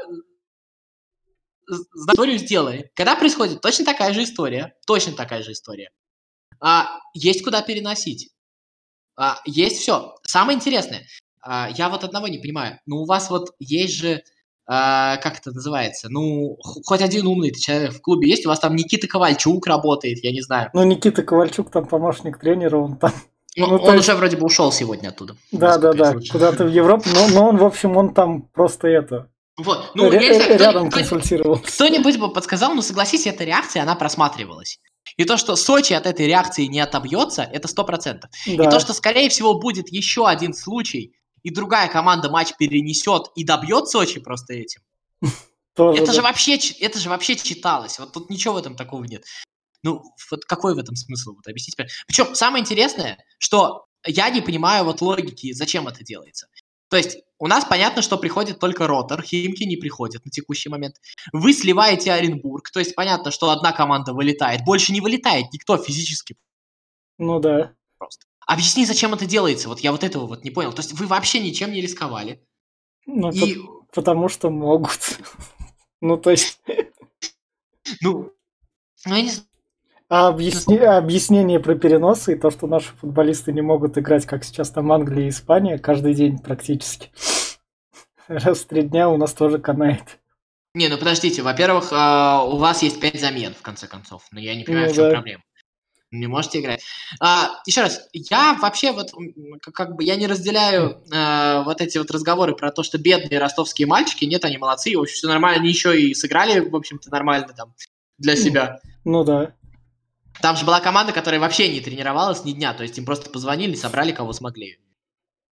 [1.95, 2.91] историю сделали.
[2.95, 5.91] Когда происходит точно такая же история, точно такая же история,
[6.61, 8.31] а, есть куда переносить.
[9.17, 10.15] А, есть все.
[10.23, 11.05] Самое интересное,
[11.41, 12.79] а, я вот одного не понимаю.
[12.85, 14.23] Ну, у вас вот есть же,
[14.65, 18.75] а, как это называется, ну, хоть один умный человек в клубе есть, у вас там
[18.75, 20.69] Никита Ковальчук работает, я не знаю.
[20.73, 23.11] Ну, Никита Ковальчук там помощник тренера, он там...
[23.57, 24.07] Ну, ну он есть...
[24.07, 25.35] уже вроде бы ушел сегодня оттуда.
[25.51, 29.29] Да, да, да, куда-то в Европу, но, но он, в общем, он там просто это...
[29.57, 31.59] Вот, ну, Р- я не знаю, рядом консультировал.
[31.59, 34.79] Кто-нибудь бы подсказал, ну, согласись, эта реакция, она просматривалась.
[35.17, 38.21] И то, что Сочи от этой реакции не отобьется, это 100%.
[38.21, 38.29] Да.
[38.45, 43.43] И то, что, скорее всего, будет еще один случай, и другая команда матч перенесет и
[43.43, 44.81] добьет Сочи просто этим.
[45.75, 46.13] Тоже, это да.
[46.13, 47.99] же вообще, это же вообще читалось.
[47.99, 49.23] Вот тут ничего в этом такого нет.
[49.83, 51.35] Ну, вот какой в этом смысл?
[51.35, 51.77] Вот объяснить.
[52.05, 56.47] Причем самое интересное, что я не понимаю вот логики, зачем это делается.
[56.89, 60.95] То есть у нас понятно, что приходит только Ротор, Химки не приходят на текущий момент.
[61.31, 64.63] Вы сливаете Оренбург, то есть понятно, что одна команда вылетает.
[64.65, 66.35] Больше не вылетает никто физически.
[67.17, 67.73] Ну да.
[67.97, 68.25] Просто.
[68.45, 69.69] Объясни, зачем это делается.
[69.69, 70.73] Вот я вот этого вот не понял.
[70.73, 72.43] То есть вы вообще ничем не рисковали.
[73.05, 73.55] Ну, и...
[73.55, 75.19] по- потому что могут.
[76.01, 76.59] ну, то есть...
[78.01, 78.33] ну,
[79.05, 79.48] ну, я не знаю.
[80.09, 80.77] А объясни...
[80.77, 85.27] объяснение про переносы и то, что наши футболисты не могут играть, как сейчас там Англия
[85.27, 87.11] и Испания, каждый день практически.
[88.27, 90.19] Раз в три дня у нас тоже канает.
[90.73, 94.23] Не, ну подождите, во-первых, а, у вас есть пять замен, в конце концов.
[94.31, 95.11] Но я не понимаю, ну, в чем да.
[95.11, 95.43] проблема
[96.11, 96.81] не можете играть.
[97.19, 99.11] А, еще раз, я вообще вот
[99.73, 103.87] как бы я не разделяю а, вот эти вот разговоры про то, что бедные ростовские
[103.87, 107.49] мальчики, нет, они молодцы, в общем, все нормально, они еще и сыграли, в общем-то, нормально
[107.55, 107.73] там
[108.17, 108.79] для себя.
[109.05, 109.53] Ну да.
[110.41, 113.75] Там же была команда, которая вообще не тренировалась ни дня, то есть им просто позвонили,
[113.75, 114.79] собрали кого смогли.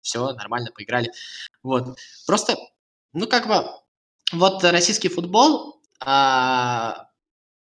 [0.00, 1.10] Все, нормально, поиграли.
[1.62, 1.98] Вот.
[2.26, 2.56] Просто,
[3.12, 3.66] ну как бы,
[4.32, 7.08] вот российский футбол, а,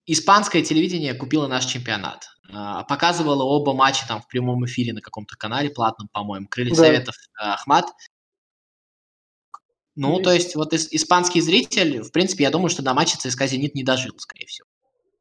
[0.06, 2.28] испанское телевидение купило наш чемпионат.
[2.52, 6.46] А, показывала оба матча там в прямом эфире на каком-то канале платном, по-моему.
[6.48, 6.76] Крылья да.
[6.76, 7.86] Советов э, Ахмат.
[9.96, 10.24] Ну, есть.
[10.24, 13.74] то есть, вот ис- испанский зритель, в принципе, я думаю, что до матча ЦСКА «Зенит»
[13.74, 14.66] не дожил, скорее всего.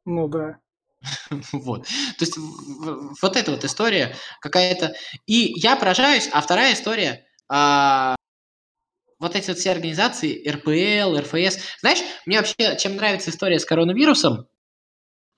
[0.04, 0.58] Ну, да.
[1.52, 1.86] вот.
[1.86, 4.94] То есть, вот эта вот история какая-то...
[5.26, 7.26] И я поражаюсь, а вторая история...
[7.48, 8.14] А,
[9.18, 11.58] вот эти вот все организации, РПЛ, РФС.
[11.80, 14.46] Знаешь, мне вообще, чем нравится история с коронавирусом,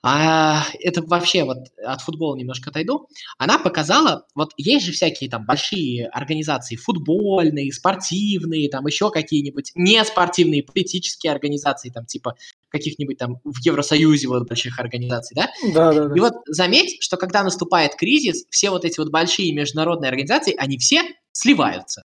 [0.05, 5.45] а это вообще вот от футбола немножко отойду, она показала, вот есть же всякие там
[5.45, 12.35] большие организации, футбольные, спортивные, там еще какие-нибудь неспортивные политические организации, там типа
[12.73, 15.49] каких-нибудь там в Евросоюзе вот больших организаций, да?
[15.73, 16.15] Да, да, да.
[16.15, 20.77] И вот заметь, что когда наступает кризис, все вот эти вот большие международные организации, они
[20.77, 22.03] все сливаются.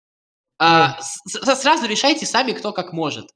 [0.59, 3.27] А, сразу решайте сами, кто как может.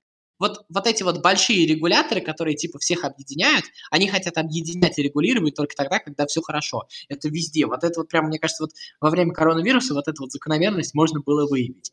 [0.40, 5.54] вот, вот эти вот большие регуляторы, которые типа всех объединяют, они хотят объединять и регулировать
[5.54, 6.88] только тогда, когда все хорошо.
[7.08, 7.66] Это везде.
[7.66, 11.20] Вот это вот прям, мне кажется, вот во время коронавируса вот эту вот закономерность можно
[11.20, 11.92] было выявить.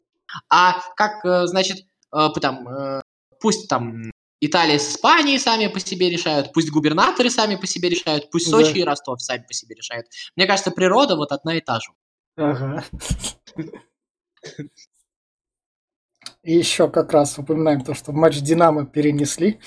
[0.49, 3.01] А как, э, значит, э, там, э,
[3.41, 8.29] пусть там Италия с Испанией сами по себе решают, пусть губернаторы сами по себе решают,
[8.29, 8.79] пусть Сочи да.
[8.79, 10.07] и Ростов сами по себе решают.
[10.35, 11.91] Мне кажется, природа вот одна и та же.
[12.35, 12.83] Ага.
[16.43, 19.59] И еще как раз упоминаем то, что матч Динамо перенесли.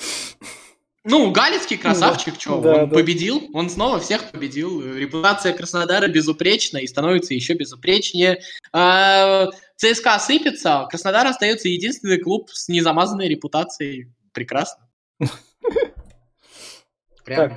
[1.03, 2.95] Ну, Галицкий красавчик, да, что, да, он да.
[2.95, 4.83] победил, он снова всех победил.
[4.83, 8.43] Репутация Краснодара безупречна и становится еще безупречнее.
[8.73, 14.13] А, ЦСКА сыпется, Краснодар остается единственный клуб с незамазанной репутацией.
[14.33, 14.91] Прекрасно.
[17.23, 17.53] Так.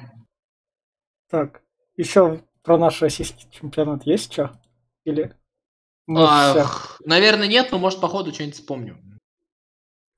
[1.29, 1.63] так,
[1.95, 4.51] еще про наш российский чемпионат есть что?
[5.03, 5.35] Или
[7.05, 8.97] наверное, нет, но может по ходу что-нибудь вспомню.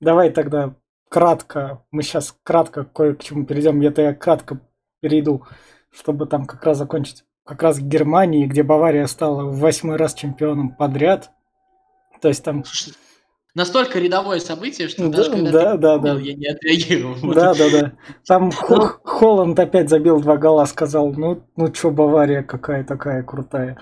[0.01, 0.75] Давай тогда
[1.09, 4.59] кратко, мы сейчас кратко кое к чему перейдем, это я кратко
[4.99, 5.45] перейду,
[5.91, 7.23] чтобы там как раз закончить.
[7.45, 11.31] Как раз в Германии, где Бавария стала в восьмой раз чемпионом подряд.
[12.19, 12.63] То есть там
[13.55, 16.21] настолько рядовое событие, что да, даже когда да, ты да, помнил, да.
[16.21, 17.15] я не отреагировал.
[17.35, 17.91] Да, да, да.
[18.27, 18.51] Там
[19.03, 23.79] Холланд опять забил два гола, сказал, ну, ну что, Бавария какая такая крутая.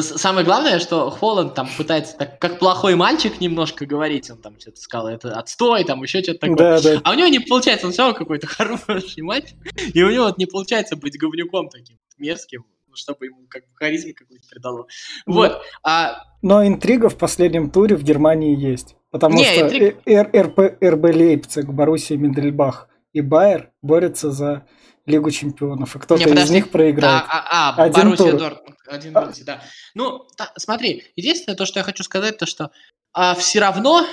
[0.00, 4.80] Самое главное, что Холланд там пытается так, как плохой мальчик немножко говорить, он там что-то
[4.80, 6.56] сказал, это отстой, там еще что-то такое.
[6.56, 7.00] Да, да.
[7.02, 9.56] А у него не получается, он все равно какой-то хороший мальчик,
[9.94, 12.64] и у него вот не получается быть говнюком таким мерзким
[12.96, 14.86] чтобы ему как бы харизмы какую-то придало.
[15.26, 15.62] Вот.
[15.82, 16.22] А...
[16.42, 18.96] Но интрига в последнем туре в Германии есть.
[19.16, 19.96] Потому не, что интриг...
[20.06, 24.66] РБ, РБ Лейпциг, Боруссия Мендельбах и Байер борются за
[25.06, 27.24] Лигу чемпионов, и кто-то из них проиграет.
[27.28, 28.40] А, а, а один Боруссия тур.
[28.40, 29.32] Дортмунд, один а...
[29.46, 29.62] да.
[29.94, 32.70] Ну, та, смотри, единственное, то, что я хочу сказать, то, что
[33.14, 34.04] а, все равно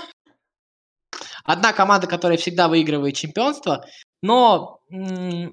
[1.43, 3.85] одна команда, которая всегда выигрывает чемпионство,
[4.23, 4.79] но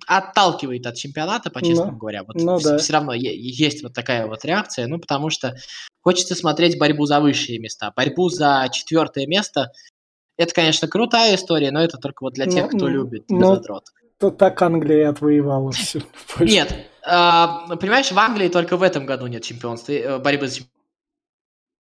[0.07, 2.23] отталкивает от чемпионата, по-честному ну, говоря.
[2.23, 2.79] Вот ну, да.
[2.79, 5.57] все равно есть вот такая вот реакция, ну, потому что
[6.01, 7.93] хочется смотреть борьбу за высшие места.
[7.95, 9.73] Борьбу за четвертое место
[10.37, 13.57] это, конечно, крутая история, но это только вот для тех, ну, кто любит, для ну,
[13.57, 13.85] задрот.
[14.19, 16.01] То так Англия отвоевала все.
[16.41, 20.71] Нет, э, понимаешь, в Англии только в этом году нет чемпионства, э, борьбы за чемпионство.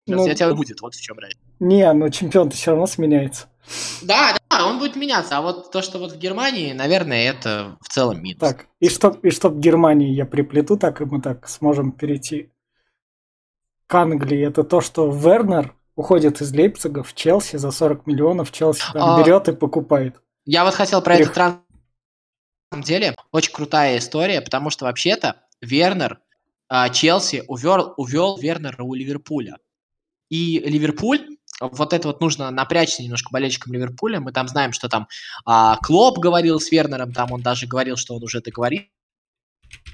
[0.07, 1.41] Ну, тебя будет, вот в чем разница.
[1.61, 3.47] Не, но чемпион-то все равно сменяется.
[4.03, 5.39] Да, да, он будет меняться.
[5.39, 8.41] А вот то, что вот в Германии, наверное, это в целом минус.
[8.41, 12.51] Так, и чтоб, и чтоб Германии я приплету, так и мы так сможем перейти
[13.87, 14.45] к Англии.
[14.45, 18.51] Это то, что Вернер уходит из Лейпцига в Челси за 40 миллионов.
[18.51, 20.21] Челси там а, берет и покупает.
[20.45, 21.27] Я вот хотел про Прих...
[21.27, 21.63] это трансфер.
[22.71, 26.19] На самом деле, очень крутая история, потому что вообще-то Вернер,
[26.69, 29.57] а, Челси увел, увел Вернера у Ливерпуля.
[30.31, 34.21] И Ливерпуль вот это вот нужно напрячься немножко болельщикам Ливерпуля.
[34.21, 35.09] Мы там знаем, что там
[35.45, 38.83] а, Клоп говорил с Вернером, там он даже говорил, что он уже договорил.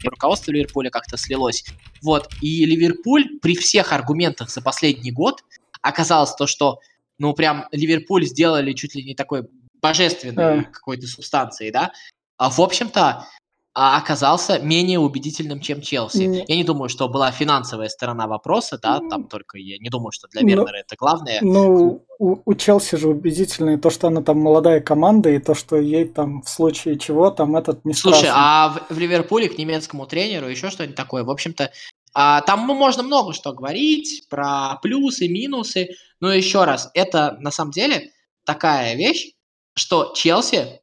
[0.05, 1.65] Руководство Ливерпуля как-то слилось.
[2.03, 2.29] Вот.
[2.41, 5.43] И Ливерпуль при всех аргументах за последний год
[5.81, 6.81] оказалось то, что
[7.19, 9.49] ну прям Ливерпуль сделали чуть ли не такой
[9.81, 10.65] божественной yeah.
[10.65, 11.93] какой-то субстанцией, да.
[12.37, 13.27] А в общем-то,
[13.75, 16.23] оказался менее убедительным, чем Челси.
[16.23, 16.45] Mm.
[16.47, 20.29] Я не думаю, что была финансовая сторона вопроса, да, там только я не думаю, что
[20.29, 21.41] для ну, Вернера это главное.
[21.43, 25.77] Ну, у, у Челси же убедительное то, что она там молодая команда, и то, что
[25.77, 28.35] ей там в случае чего там этот не Слушай, страшно.
[28.37, 31.73] а в, в Ливерпуле к немецкому тренеру еще что-нибудь такое, в общем-то,
[32.15, 35.89] а, там ну, можно много что говорить про плюсы, минусы,
[36.21, 38.13] но еще раз, это на самом деле
[38.45, 39.33] такая вещь,
[39.75, 40.81] что Челси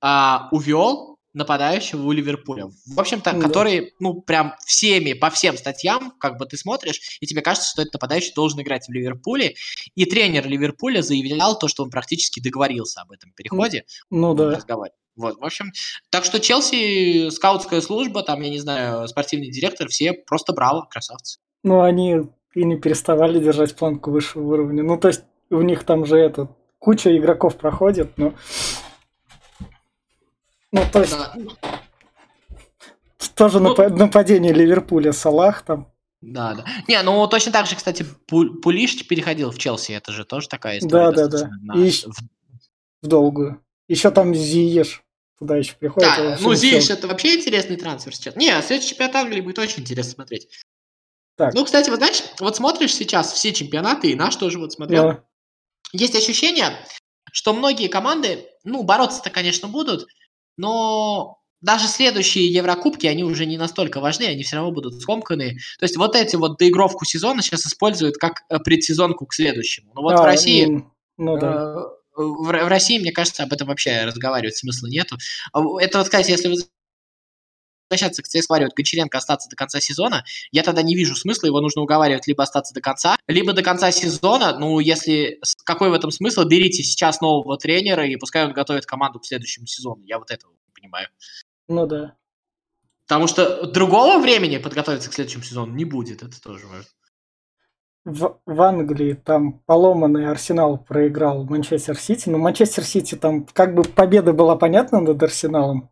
[0.00, 2.66] а, увел нападающего у Ливерпуля.
[2.86, 3.40] В общем-то, да.
[3.40, 7.82] который, ну, прям всеми, по всем статьям, как бы ты смотришь, и тебе кажется, что
[7.82, 9.54] этот нападающий должен играть в Ливерпуле.
[9.94, 13.84] И тренер Ливерпуля заявлял то, что он практически договорился об этом переходе.
[14.10, 14.56] Ну, да.
[14.56, 14.96] Разговаривать.
[15.16, 15.72] Вот, в общем,
[16.08, 21.40] так что Челси, скаутская служба, там, я не знаю, спортивный директор, все просто браво, красавцы.
[21.62, 22.22] Ну, они
[22.54, 24.82] и не переставали держать планку высшего уровня.
[24.82, 28.34] Ну, то есть у них там же это куча игроков проходит, но
[30.72, 31.12] ну, то есть...
[31.12, 31.34] Да.
[33.34, 35.92] Тоже ну, нападение Ливерпуля, Салах там.
[36.20, 36.64] Да, да.
[36.88, 41.12] Не, ну точно так же, кстати, Пулиш переходил в Челси, это же тоже такая история.
[41.12, 41.50] Да, да, да.
[41.62, 41.74] На...
[41.78, 42.18] И в...
[43.02, 43.62] в долгую.
[43.88, 45.02] Еще там Зиеш
[45.38, 46.10] туда еще приходит.
[46.16, 48.36] Да, ну Зиеш это вообще интересный трансфер сейчас.
[48.36, 50.48] Не, а следующий чемпионат Англии будет очень интересно смотреть.
[51.36, 51.54] Так.
[51.54, 55.04] Ну, кстати, вот знаешь, вот смотришь сейчас все чемпионаты, и наш тоже вот смотрел.
[55.04, 55.24] Да.
[55.92, 56.76] Есть ощущение,
[57.32, 60.06] что многие команды, ну, бороться-то, конечно, будут,
[60.56, 65.58] но даже следующие Еврокубки, они уже не настолько важны, они все равно будут скомканы.
[65.78, 69.92] То есть вот эти вот доигровку сезона сейчас используют как э, предсезонку к следующему.
[69.94, 70.84] Ну вот а, в России...
[71.18, 71.74] Ну, да.
[71.76, 75.16] Э, в, в России, мне кажется, об этом вообще разговаривать смысла нету.
[75.52, 76.56] А это вот, кстати, если вы
[77.90, 81.60] возвращаться к ЦСКА, говорю, Гончаренко остаться до конца сезона, я тогда не вижу смысла, его
[81.60, 86.10] нужно уговаривать либо остаться до конца, либо до конца сезона, ну, если, какой в этом
[86.10, 90.30] смысл, берите сейчас нового тренера, и пускай он готовит команду к следующему сезону, я вот
[90.30, 91.08] этого не понимаю.
[91.68, 92.14] Ну да.
[93.06, 96.86] Потому что другого времени подготовиться к следующему сезону не будет, это тоже важно.
[98.04, 103.82] В, в Англии там поломанный Арсенал проиграл Манчестер Сити, но Манчестер Сити там как бы
[103.82, 105.89] победа была понятна над Арсеналом,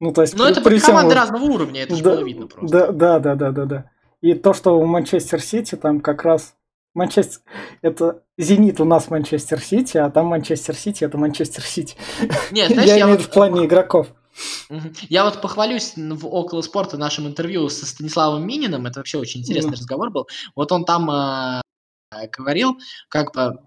[0.00, 1.20] ну, то есть, Но при, это при команды всем...
[1.22, 2.78] разного уровня, это да, же было видно просто.
[2.78, 3.90] Да, да, да, да, да, да.
[4.20, 6.54] И то, что у Манчестер Сити там как раз
[6.94, 7.40] Манчестер...
[7.82, 11.96] Это Зенит у нас Манчестер Сити, а там Манчестер Сити это Манчестер Сити.
[12.50, 13.26] Нет, знаешь, я, я имею вот...
[13.26, 14.08] в плане игроков.
[15.08, 19.72] Я вот похвалюсь в около спорта нашем интервью со Станиславом Мининым, это вообще очень интересный
[19.72, 19.80] mm.
[19.80, 20.28] разговор был.
[20.54, 21.60] Вот он там э,
[22.32, 23.58] говорил, как бы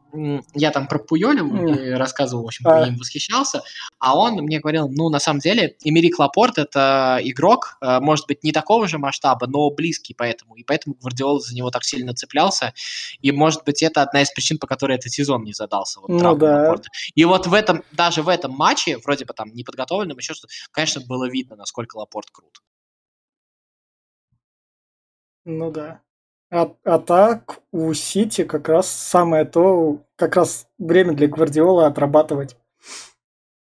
[0.56, 1.96] я там про Пуёлю mm.
[1.96, 3.62] рассказывал, в общем, про ним восхищался,
[4.00, 8.44] а он мне говорил, ну, на самом деле, Эмерик Лапорт– это игрок, э, может быть,
[8.44, 12.74] не такого же масштаба, но близкий поэтому, и поэтому Гвардиол за него так сильно цеплялся,
[13.22, 16.02] и, может быть, это одна из причин, по которой этот сезон не задался.
[16.02, 16.64] Вот, ну, да.
[16.64, 16.90] Лапорта.
[17.16, 21.02] И вот в этом, даже в этом матче, вроде бы там неподготовленном, еще что конечно,
[21.02, 22.62] было видно, насколько Лапорт крут.
[25.46, 26.02] Ну да.
[26.52, 32.58] А, а так у Сити как раз самое то, как раз время для Гвардиола отрабатывать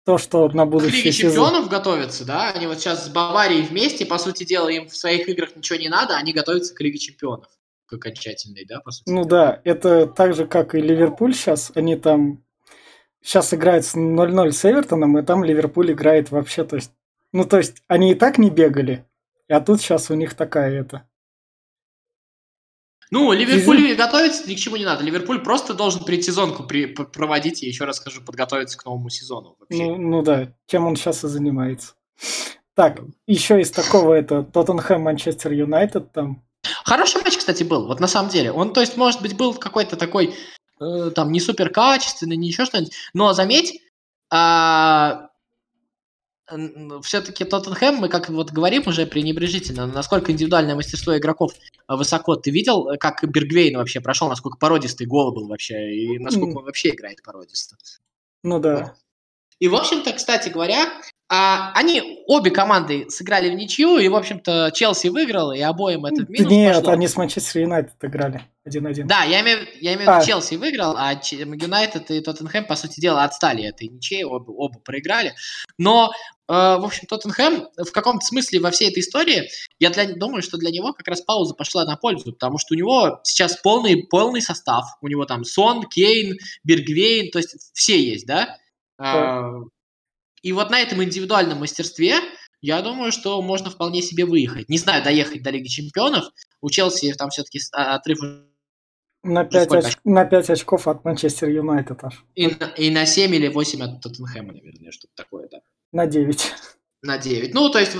[0.06, 2.50] то, что на будущее Лиге чемпионов готовятся, да?
[2.50, 5.90] Они вот сейчас с Баварией вместе, по сути дела, им в своих играх ничего не
[5.90, 7.46] надо, они готовятся к Лиге чемпионов
[7.84, 9.10] к окончательной, да, по сути?
[9.10, 12.42] Ну да, это так же, как и Ливерпуль сейчас, они там
[13.22, 16.90] сейчас играют с 0-0 с Эвертоном, и там Ливерпуль играет вообще, то есть,
[17.32, 19.04] ну то есть они и так не бегали,
[19.48, 21.06] а тут сейчас у них такая это
[23.12, 23.94] ну, Ливерпуль Физи...
[23.94, 25.04] готовится ни к чему не надо.
[25.04, 29.54] Ливерпуль просто должен предсезонку при, проводить, я еще раз скажу, подготовиться к новому сезону.
[29.60, 29.84] Вообще.
[29.84, 31.92] Ну, ну да, чем он сейчас и занимается.
[32.74, 36.42] Так, еще из такого это Тоттенхэм, Манчестер Юнайтед там.
[36.84, 37.86] Хороший матч, кстати, был.
[37.86, 38.50] Вот на самом деле.
[38.50, 40.34] Он, то есть, может быть, был какой-то такой,
[40.80, 42.94] э, там, не супер качественный, не еще что-нибудь.
[43.12, 43.82] Но заметь,
[44.32, 45.10] э,
[47.02, 52.36] все-таки Тоттенхэм, мы как вот говорим уже пренебрежительно, насколько индивидуальное мастерство игроков э, высоко.
[52.36, 56.64] Ты видел, э, как Бергвейн вообще прошел, насколько породистый гол был вообще, и насколько он
[56.64, 57.76] вообще играет породисто?
[58.42, 58.94] Ну да.
[59.58, 60.92] И, в общем-то, кстати говоря,
[61.34, 66.26] а, они, обе команды сыграли в ничью, и, в общем-то, Челси выиграл, и обоим это
[66.26, 66.92] в минус Нет, пошло.
[66.92, 69.04] они с Манчестер Юнайтед играли 1-1.
[69.04, 70.22] Да, я имею, я имею в виду, а.
[70.26, 75.32] Челси выиграл, а Юнайтед и Тоттенхэм, по сути дела, отстали этой ничьей, оба, оба проиграли.
[75.78, 76.12] Но,
[76.48, 80.58] э, в общем, Тоттенхэм в каком-то смысле во всей этой истории, я для, думаю, что
[80.58, 84.42] для него как раз пауза пошла на пользу, потому что у него сейчас полный, полный
[84.42, 84.84] состав.
[85.00, 88.58] У него там Сон, Кейн, Бергвейн, то есть все есть, да?
[88.98, 89.62] да.
[90.42, 92.16] И вот на этом индивидуальном мастерстве,
[92.60, 94.68] я думаю, что можно вполне себе выехать.
[94.68, 96.26] Не знаю, доехать до Лиги Чемпионов.
[96.60, 98.18] У Челси там все-таки а, отрыв
[99.24, 99.96] на 5, оч...
[100.04, 102.24] на 5 очков от Манчестер Юнайтед аж.
[102.34, 105.58] И, и на 7 или 8 от Тоттенхэма, наверное, что-то такое, да.
[105.92, 106.52] На 9.
[107.02, 107.54] На 9.
[107.54, 107.96] Ну, то есть,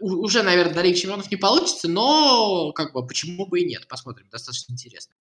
[0.00, 3.88] уже, наверное, до Лиги Чемпионов не получится, но, как бы, почему бы и нет.
[3.88, 5.14] Посмотрим, достаточно интересно.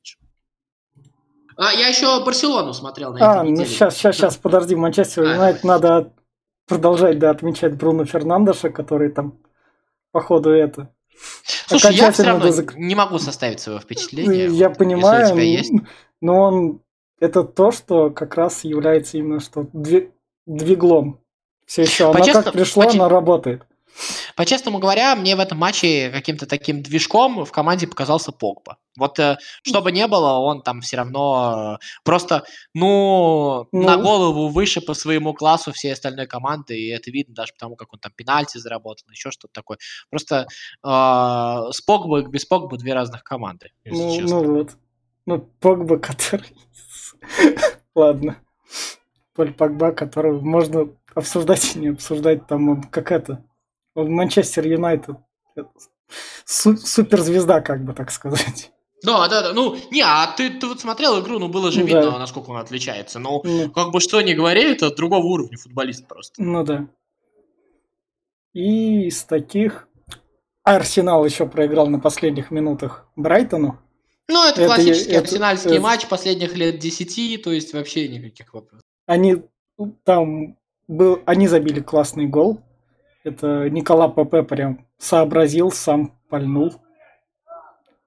[1.58, 3.60] А, я еще Барселону смотрел на этой а, неделе.
[3.60, 5.34] ну сейчас, сейчас, сейчас, подожди, Манчестер а.
[5.34, 6.14] Юнайтед а, надо
[6.68, 9.38] продолжать, да, отмечать Бруно Фернандеша, который там,
[10.12, 10.90] походу, это...
[11.68, 12.76] Слушай, я все равно дозак...
[12.76, 14.48] не могу составить своего впечатления.
[14.48, 15.72] Я вот, понимаю, есть.
[16.22, 16.82] но он...
[17.20, 19.68] Это то, что как раз является именно что
[20.46, 21.22] двиглом.
[21.66, 22.12] Все еще.
[22.12, 23.66] Она как пришла, она работает.
[24.36, 28.78] По-честному говоря, мне в этом матче каким-то таким движком в команде показался Погба.
[28.98, 32.44] Вот э, что бы ни было, он там все равно э, просто,
[32.74, 37.54] ну, ну, на голову выше по своему классу всей остальной команды, и это видно даже
[37.54, 39.78] потому, как он там пенальти заработал, еще что-то такое.
[40.10, 40.48] Просто
[40.84, 44.72] э, с Погба и без Погба две разных команды, ну, ну вот.
[45.26, 46.56] Ну, Погба, который...
[47.96, 48.38] Ладно.
[49.34, 53.44] Поль Погба, которого можно обсуждать и не обсуждать, там как это,
[53.96, 55.18] Манчестер Юнайтед.
[56.46, 58.72] Суперзвезда, как бы так сказать.
[59.04, 59.54] Да, да, да.
[59.54, 62.20] Ну, не, а ты, ты вот смотрел игру, ну было же ну, видно, да.
[62.20, 63.20] насколько он отличается.
[63.20, 66.42] Ну, ну, как бы что ни говори, это другого уровня футболист просто.
[66.42, 66.88] Ну да.
[68.54, 69.88] И из таких
[70.64, 73.80] Арсенал еще проиграл на последних минутах Брайтону.
[74.28, 78.52] Ну, это, это классический это, арсенальский это, матч последних лет 10, то есть вообще никаких
[78.54, 78.82] вопросов.
[79.06, 79.44] Они
[80.04, 82.62] там был, они забили классный гол.
[83.26, 86.76] Это Никола Пепе прям сообразил, сам пальнул.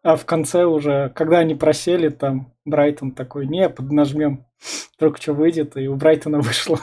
[0.04, 4.46] А в конце уже, когда они просели, там Брайтон такой, не, поднажмем,
[4.96, 6.80] вдруг что выйдет, и у Брайтона вышло.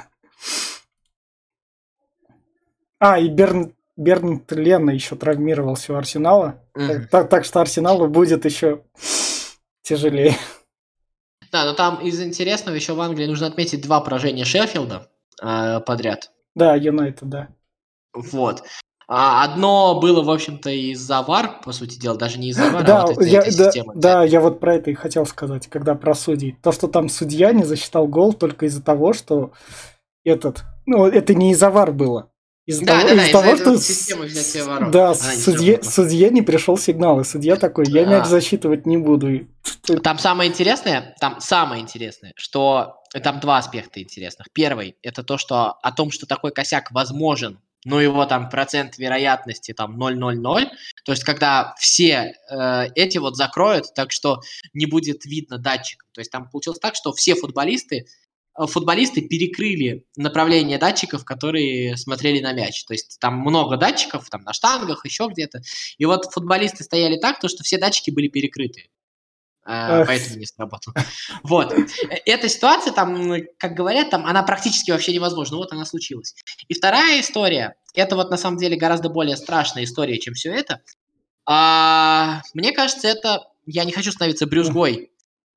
[3.00, 6.62] А, и Берн, Берн Лена еще травмировался у Арсенала.
[6.74, 6.88] Мгм.
[6.88, 8.84] Так, так, так что Арсеналу будет еще
[9.82, 10.36] тяжелее.
[11.54, 15.10] Да, но там из интересного еще в Англии нужно отметить два поражения Шеффилда
[15.42, 16.32] э, подряд.
[16.54, 17.55] Да, Юнайтед, да.
[18.16, 18.64] Вот.
[19.08, 23.04] А одно было, в общем-то, из-за ВАР, по сути дела, даже не из-за ВАР, Да,
[23.04, 23.94] а вот из-за я, этой да, системы.
[23.96, 26.58] да, я вот про это и хотел сказать, когда про судей.
[26.64, 29.52] То, что там судья не засчитал гол только из-за того, что
[30.24, 30.64] этот...
[30.88, 32.32] Ну, это не из-за ВАР было.
[32.66, 34.66] Из-за Да, того, да, из-за из-за того, что...
[34.66, 34.92] ворот.
[34.92, 35.92] Да, Она не судье, сработала.
[35.92, 38.26] судье не пришел сигнал, и судья такой, я мяч А.
[38.26, 39.42] засчитывать не буду.
[40.04, 44.48] Там самое интересное, там самое интересное, что там два аспекта интересных.
[44.52, 49.74] Первый это то, что о том, что такой косяк возможен, но его там процент вероятности
[49.74, 50.66] там 0,00.
[51.06, 54.42] То есть когда все э, эти вот закроют, так что
[54.74, 56.10] не будет видно датчиков.
[56.12, 58.08] То есть там получилось так, что все футболисты
[58.60, 62.84] э, футболисты перекрыли направление датчиков, которые смотрели на мяч.
[62.86, 65.62] То есть там много датчиков, там на штангах, еще где-то.
[66.00, 68.90] И вот футболисты стояли так, то, что все датчики были перекрыты.
[69.68, 70.06] А.
[70.06, 70.94] Поэтому не сработало.
[71.44, 71.74] Вот.
[71.74, 71.86] Э,
[72.26, 75.58] Эта ситуация, там, как говорят, там, она практически вообще невозможна.
[75.58, 76.36] Вот она случилась.
[76.68, 80.82] И вторая история, это вот на самом деле гораздо более страшная история, чем все это.
[81.46, 83.48] А, мне кажется, это...
[83.66, 85.12] Я не хочу становиться брюзгой,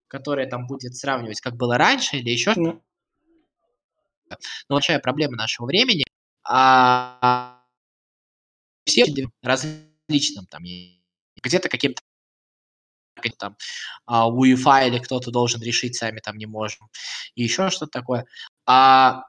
[0.06, 2.82] которая там будет сравнивать, как было раньше, или еще ну,
[4.30, 6.04] но большая проблема нашего времени.
[6.42, 7.60] А
[8.86, 9.04] все
[9.42, 10.62] различным там
[11.42, 12.02] где-то каким-то
[13.38, 13.56] там
[14.06, 16.88] а, УЕФА или кто-то должен решить, сами там не можем.
[17.34, 18.26] И еще что-то такое.
[18.66, 19.24] А,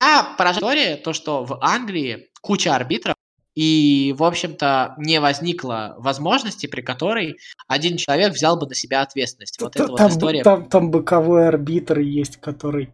[0.00, 3.16] а поражает история, то, что в Англии куча арбитров,
[3.56, 9.58] и, в общем-то, не возникло возможности, при которой один человек взял бы на себя ответственность.
[9.60, 10.42] Вот т- эта вот там, история.
[10.42, 12.92] там, там боковой арбитр есть, который...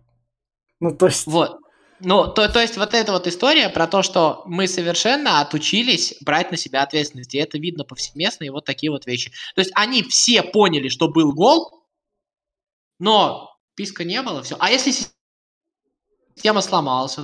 [0.78, 1.26] Ну, то есть...
[1.26, 1.58] Вот.
[2.04, 6.50] Ну, то, то есть вот эта вот история про то, что мы совершенно отучились брать
[6.50, 9.30] на себя ответственность, и это видно повсеместно, и вот такие вот вещи.
[9.54, 11.86] То есть они все поняли, что был гол,
[12.98, 14.56] но писка не было, все.
[14.58, 14.92] А если
[16.34, 17.18] система сломалась?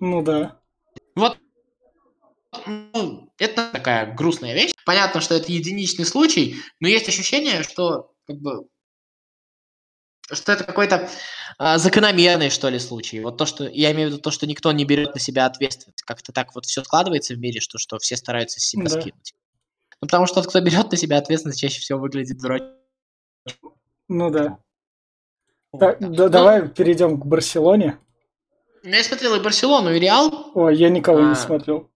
[0.00, 0.58] Ну да.
[1.14, 1.36] Вот
[2.64, 4.72] ну, это такая грустная вещь.
[4.86, 8.68] Понятно, что это единичный случай, но есть ощущение, что как бы
[10.32, 11.08] что это какой-то
[11.58, 13.20] а, закономерный, что ли, случай.
[13.20, 16.02] Вот то, что я имею в виду то, что никто не берет на себя ответственность.
[16.02, 18.90] Как-то так вот все складывается в мире, что, что все стараются с себя Да.
[19.00, 19.34] скинуть.
[20.00, 22.74] Ну, потому что тот, кто берет на себя ответственность, чаще всего выглядит дурачком.
[24.08, 24.58] Ну да.
[25.72, 26.08] Вот, Да, да.
[26.08, 27.98] да, Ну, давай перейдем к Барселоне.
[28.82, 31.28] ну, я смотрел и Барселону, и Реал, Ой, я никого А.
[31.30, 31.90] не смотрел.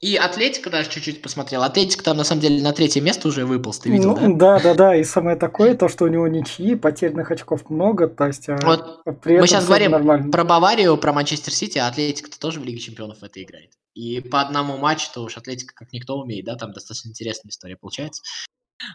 [0.00, 1.62] И Атлетика даже чуть-чуть посмотрел.
[1.62, 4.20] Атлетика там, на самом деле, на третье место уже выполз, ты видел, да?
[4.22, 4.96] Ну, да, да, да.
[4.96, 8.48] И самое такое, то, что у него ничьи, потерянных очков много, то есть...
[8.48, 10.30] а, Вот а при мы сейчас говорим нормально.
[10.30, 13.72] про Баварию, про Манчестер Сити, а Атлетика-то тоже в Лиге Чемпионов в это играет.
[13.94, 18.22] И по одному матчу-то уж Атлетика как никто умеет, да, там достаточно интересная история получается.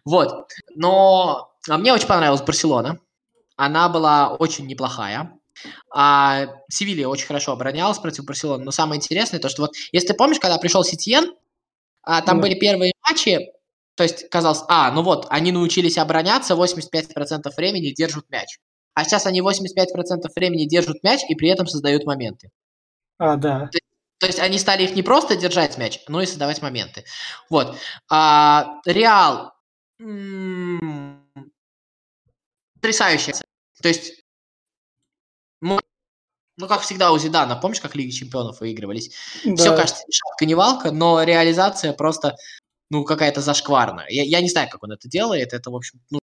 [0.05, 2.99] Вот, но а мне очень понравилась Барселона.
[3.57, 5.37] Она была очень неплохая.
[5.93, 8.63] А Севилья очень хорошо оборонялась против Барселоны.
[8.65, 11.33] Но самое интересное, то, что вот, если ты помнишь, когда пришел Ситьен,
[12.03, 12.43] а, там Да.
[12.43, 13.51] были первые матчи,
[13.95, 18.59] то есть казалось, а, ну вот, они научились обороняться, 85% времени держат мяч.
[18.93, 22.49] А сейчас они 85% времени держат мяч и при этом создают моменты.
[23.19, 23.69] А, да.
[24.19, 27.03] То есть они стали их не просто держать мяч, но и создавать моменты.
[27.49, 27.77] Вот.
[28.09, 29.51] А, Реал.
[29.99, 31.21] м,
[32.75, 33.33] Потрясающе.
[33.81, 34.21] То есть,
[36.57, 39.11] ну, как всегда у Зидана, помнишь, как Лиги Чемпионов выигрывались?
[39.43, 39.55] да.
[39.55, 42.35] Все кажется ни шатка, ни валка, но реализация просто,
[42.89, 44.07] ну, какая-то зашкварная.
[44.09, 45.53] Я, я не знаю, как он это делает.
[45.53, 46.19] Это, в общем, ну,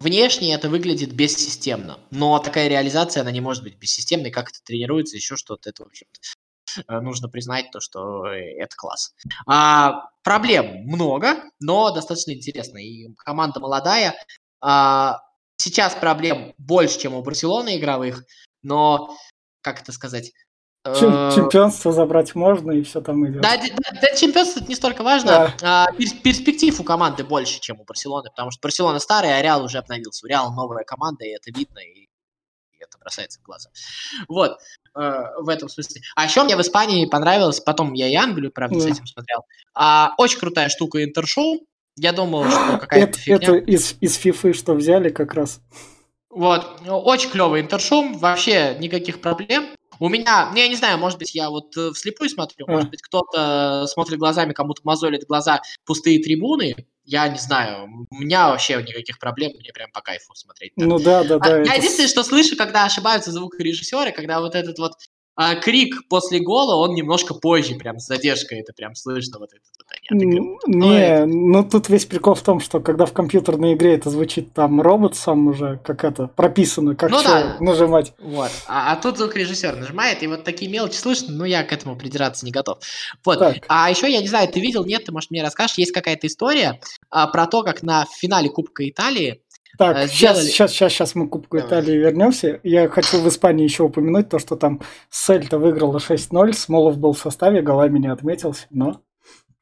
[0.00, 1.98] внешне это выглядит бессистемно.
[2.10, 4.30] Но такая реализация, она не может быть бессистемной.
[4.30, 5.70] Как это тренируется, еще что-то.
[5.70, 9.14] Это, в общем-то, э, нужно признать то, что э, это класс.
[9.46, 12.78] А, проблем много, но достаточно интересно.
[12.78, 14.14] И команда молодая.
[14.60, 15.20] А,
[15.56, 18.24] сейчас проблем больше, чем у Барселоны игровых,
[18.64, 19.16] но,
[19.60, 20.32] как это сказать...
[20.98, 23.40] Чем- э, Чемпионство забрать можно, и все там идет.
[23.40, 27.80] да, да, да, чемпионство это не столько важно, а, перс- перспектив у команды больше, чем
[27.80, 30.26] у Барселоны, потому что Барселона старая, а Реал уже обновился.
[30.26, 32.02] У Реала новая команда, и это видно, и,
[32.72, 33.70] и это бросается в глаза.
[34.28, 34.58] Вот,
[34.94, 36.02] э, в этом смысле.
[36.16, 38.90] А еще мне в Испании понравилось, потом я и Англию, правда, с Да.
[38.90, 41.60] этим смотрел, а, очень крутая штука Интершоу.
[41.96, 43.36] Я думал, что какая-то Это, фигня.
[43.36, 45.60] это из, из фифы, что взяли как раз.
[46.34, 49.68] Вот, очень клевый интершум, вообще никаких проблем.
[50.00, 52.72] У меня, ну, я не знаю, может быть, я вот э, вслепую смотрю, А.
[52.72, 56.74] может быть, кто-то смотрит глазами, кому-то мозолит глаза пустые трибуны.
[57.04, 60.72] Я не знаю, у меня вообще никаких проблем, мне прям по кайфу смотреть.
[60.76, 60.86] так.
[60.86, 61.56] Ну да, да, А, да.
[61.58, 64.92] я это единственное, что слышу, когда ошибаются звукорежиссеры, когда вот этот вот
[65.36, 69.66] а, крик после гола, он немножко позже, прям с задержкой, это прям слышно, вот этот
[69.78, 70.60] вот они отыгрывают.
[70.66, 73.94] М, Но это- Не, ну тут весь прикол в том, что когда в компьютерной игре
[73.94, 77.56] это звучит там робот сам уже, как это, прописано, как Ну да.
[77.60, 78.12] нажимать.
[78.18, 78.50] Вот.
[78.68, 82.44] А, а тут звукорежиссер нажимает, и вот такие мелочи слышно, но я к этому придираться
[82.46, 82.78] не готов.
[83.24, 83.38] Вот.
[83.38, 83.56] Так.
[83.68, 86.80] А еще, я не знаю, ты видел, нет, ты, может, мне расскажешь, есть какая-то история
[87.10, 89.40] а, про то, как на финале Кубка Италии
[89.78, 91.68] Так, сейчас, сделали- сейчас, сейчас, сейчас мы к Кубку Давай.
[91.68, 92.60] Италии вернемся.
[92.62, 97.18] Я хочу в Испании еще упомянуть то, что там Сельта выиграла 6-0, Смолов был в
[97.18, 99.00] составе, голами не отметился, но...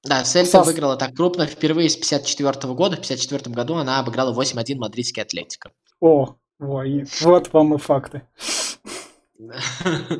[0.04, 2.96] Да, Сельта Сас- выиграла так крупно впервые с 54 года.
[2.96, 5.70] В 54 году она обыграла 8-1 мадридский Атлетико.
[6.00, 8.22] О, во, и вот вам и факты.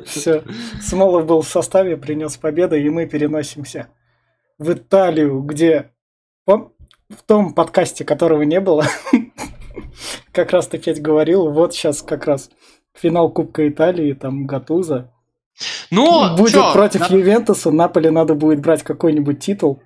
[0.05, 0.43] Все,
[0.81, 3.87] Смолов был в составе, принес победу, и мы переносимся
[4.57, 5.91] в Италию, где
[6.45, 8.85] в том подкасте, которого не было,
[10.31, 12.49] как раз ты, Федь, говорил, вот сейчас как раз
[12.93, 15.11] финал Кубка Италии, там Гатуза.
[15.91, 19.83] Ну, Будет чё, против Га- Ювентуса, Наполе надо будет брать какой-нибудь титул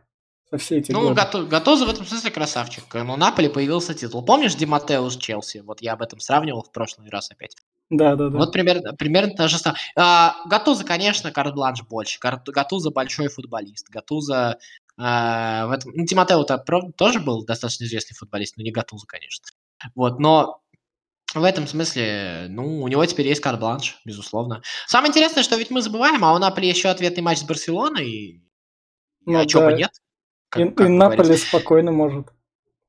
[0.50, 2.84] со все эти Ну, Гатузо в этом смысле красавчик.
[2.94, 4.24] Но Наполе появился титул.
[4.24, 5.64] Помнишь Ди Маттео с Челси?
[5.66, 7.56] Вот я об этом сравнивал в прошлый раз опять.
[7.90, 8.38] Да, да, да.
[8.38, 9.80] Вот примерно, примерно та же самая.
[9.96, 12.20] А, Гатузо, конечно, карт-бланш больше.
[12.22, 13.90] Гатузо большой футболист.
[13.90, 14.58] Гатузо
[14.98, 15.92] а, в этом...
[15.94, 16.64] Ну, Тимотео-то
[16.98, 19.46] тоже был достаточно известный футболист, но не Гатузо, конечно.
[19.96, 20.62] Вот, но
[21.34, 24.62] в этом смысле, ну, у него теперь есть карт-бланш, безусловно.
[24.88, 28.44] Самое интересное, что ведь мы забываем, а у Наполи еще ответный матч с Барселоной, и...
[29.26, 29.78] Ну а чё бы да.
[29.78, 29.92] нет?
[30.56, 30.90] И, Как- как и.
[30.90, 32.28] Наполе спокойно может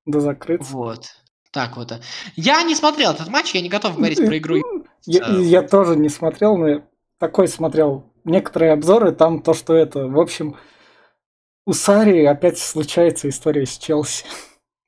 [0.07, 0.73] да закрыться.
[0.73, 1.07] Вот.
[1.51, 1.93] Так вот.
[2.37, 4.57] Я не смотрел этот матч, я не готов говорить про игру.
[5.05, 6.87] Я, Э, я тоже не смотрел, но я
[7.19, 10.57] такой смотрел некоторые обзоры, там то, что это, в общем,
[11.67, 14.25] у Сари опять случается история с Челси.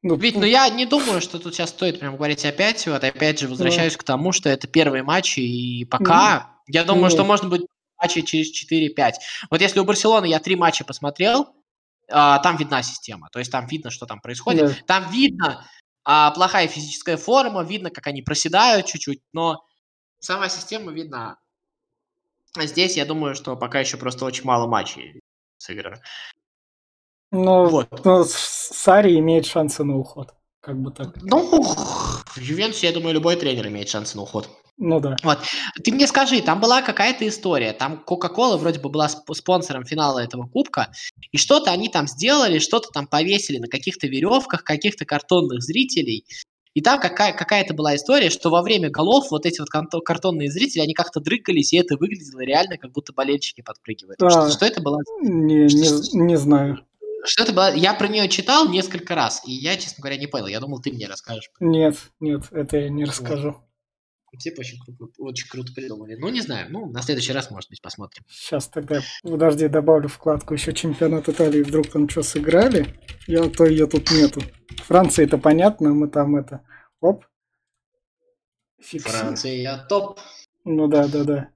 [0.02, 2.86] Ну, Ведь, ну я не думаю, что тут сейчас стоит прям говорить опять.
[2.86, 7.10] Вот опять же возвращаюсь к тому, что это первые матчи, и пока я думаю, ну.
[7.10, 7.66] что можно будет
[7.98, 9.12] матчи через 4-5.
[9.50, 11.54] Вот если у Барселоны я три матча посмотрел,
[12.08, 13.28] а, там видна система.
[13.30, 14.68] То есть там видно, что там происходит.
[14.68, 14.76] Да.
[14.86, 15.66] Там видно
[16.04, 19.64] а, плохая физическая форма, видно, как они проседают чуть-чуть, но
[20.18, 21.38] сама система видна.
[22.56, 25.20] А здесь я думаю, что пока еще просто очень мало матчей
[25.58, 26.00] сыграно.
[27.30, 28.04] Но, Вот.
[28.04, 30.34] но с- Сари имеет шансы на уход.
[30.60, 31.14] Как бы так.
[31.22, 34.48] Ну, в Ювентусе, я думаю, любой тренер имеет шансы на уход.
[34.76, 35.16] Ну да.
[35.84, 40.18] Ты мне скажи, там была какая-то история, там Кока-Кола вроде бы была сп- спонсором финала
[40.20, 40.90] этого кубка,
[41.32, 46.24] и что-то они там сделали, что-то там повесили на каких-то веревках, каких-то картонных зрителей,
[46.72, 49.68] и там какая- какая-то была история, что во время голов вот эти вот
[50.02, 54.22] картонные зрители, они как-то дрыгались, и это выглядело реально, как будто болельщики подпрыгивают.
[54.22, 54.30] А.
[54.30, 54.98] Что, что это было?
[55.22, 56.80] Не, не, не знаю.
[57.24, 57.74] Что это было?
[57.74, 60.46] Я про нее читал несколько раз, и я, честно говоря, не понял.
[60.46, 61.50] Я думал, ты мне расскажешь.
[61.60, 63.62] Нет, нет, это я не расскажу.
[64.38, 66.14] Типа очень круто, очень круто придумали.
[66.14, 66.68] Ну, не знаю.
[66.70, 68.24] Ну, на следующий раз, может быть, посмотрим.
[68.28, 72.96] Сейчас тогда, подожди, добавлю вкладку еще чемпионат Италии, вдруг там что сыграли.
[73.26, 74.40] Я, то ее тут нету.
[74.84, 76.64] Франция это понятно, мы там это...
[77.00, 77.24] Оп.
[78.80, 79.08] Фикси.
[79.08, 80.20] Франция топ.
[80.64, 81.48] Ну да, да, да.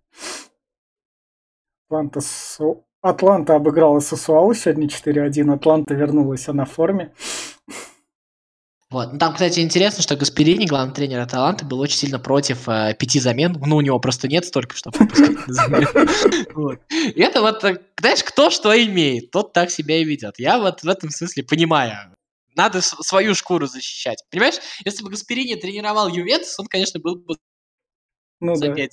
[1.86, 5.52] Атланта, Су- Атланта обыграла Сосуалу сегодня 4-1.
[5.52, 7.12] Атланта вернулась, она в форме.
[8.90, 9.12] Вот.
[9.12, 13.20] Ну, там, кстати, интересно, что Гасперини, главный тренер Аталанты, был очень сильно против э, пяти
[13.20, 13.60] замен.
[13.66, 14.96] Ну, у него просто нет столько, чтобы.
[16.90, 20.38] И это вот, э, знаешь, кто что имеет, тот так себя и ведет.
[20.38, 22.16] Я вот в этом смысле понимаю.
[22.56, 24.24] Надо свою шкуру защищать.
[24.30, 27.36] Понимаешь, если бы Гасперини тренировал Ювентус, он, конечно, был бы
[28.40, 28.86] Ну за да.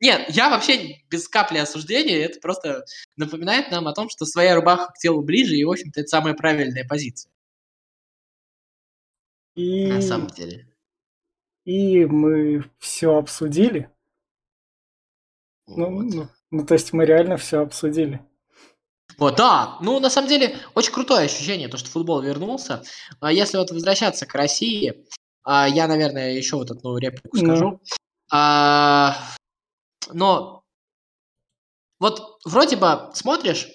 [0.00, 2.84] Нет, я вообще без капли осуждения, это просто
[3.16, 6.34] напоминает нам о том, что своя рубаха к телу ближе, и, в общем-то, это самая
[6.34, 7.30] правильная позиция,
[9.54, 10.68] И, на самом деле.
[11.64, 13.90] и мы все обсудили.
[15.66, 16.14] Ну, Вот.
[16.14, 18.20] ну, ну, то есть мы реально все обсудили.
[19.18, 19.78] Вот, да.
[19.80, 22.82] Ну, на самом деле, очень крутое ощущение, то, что футбол вернулся.
[23.20, 25.06] А Если вот возвращаться к России,
[25.42, 27.40] а, я, наверное, еще вот одну реплику Ну.
[27.44, 27.80] скажу.
[28.30, 29.16] А,
[30.12, 30.62] Но
[31.98, 33.68] вот вроде бы смотришь,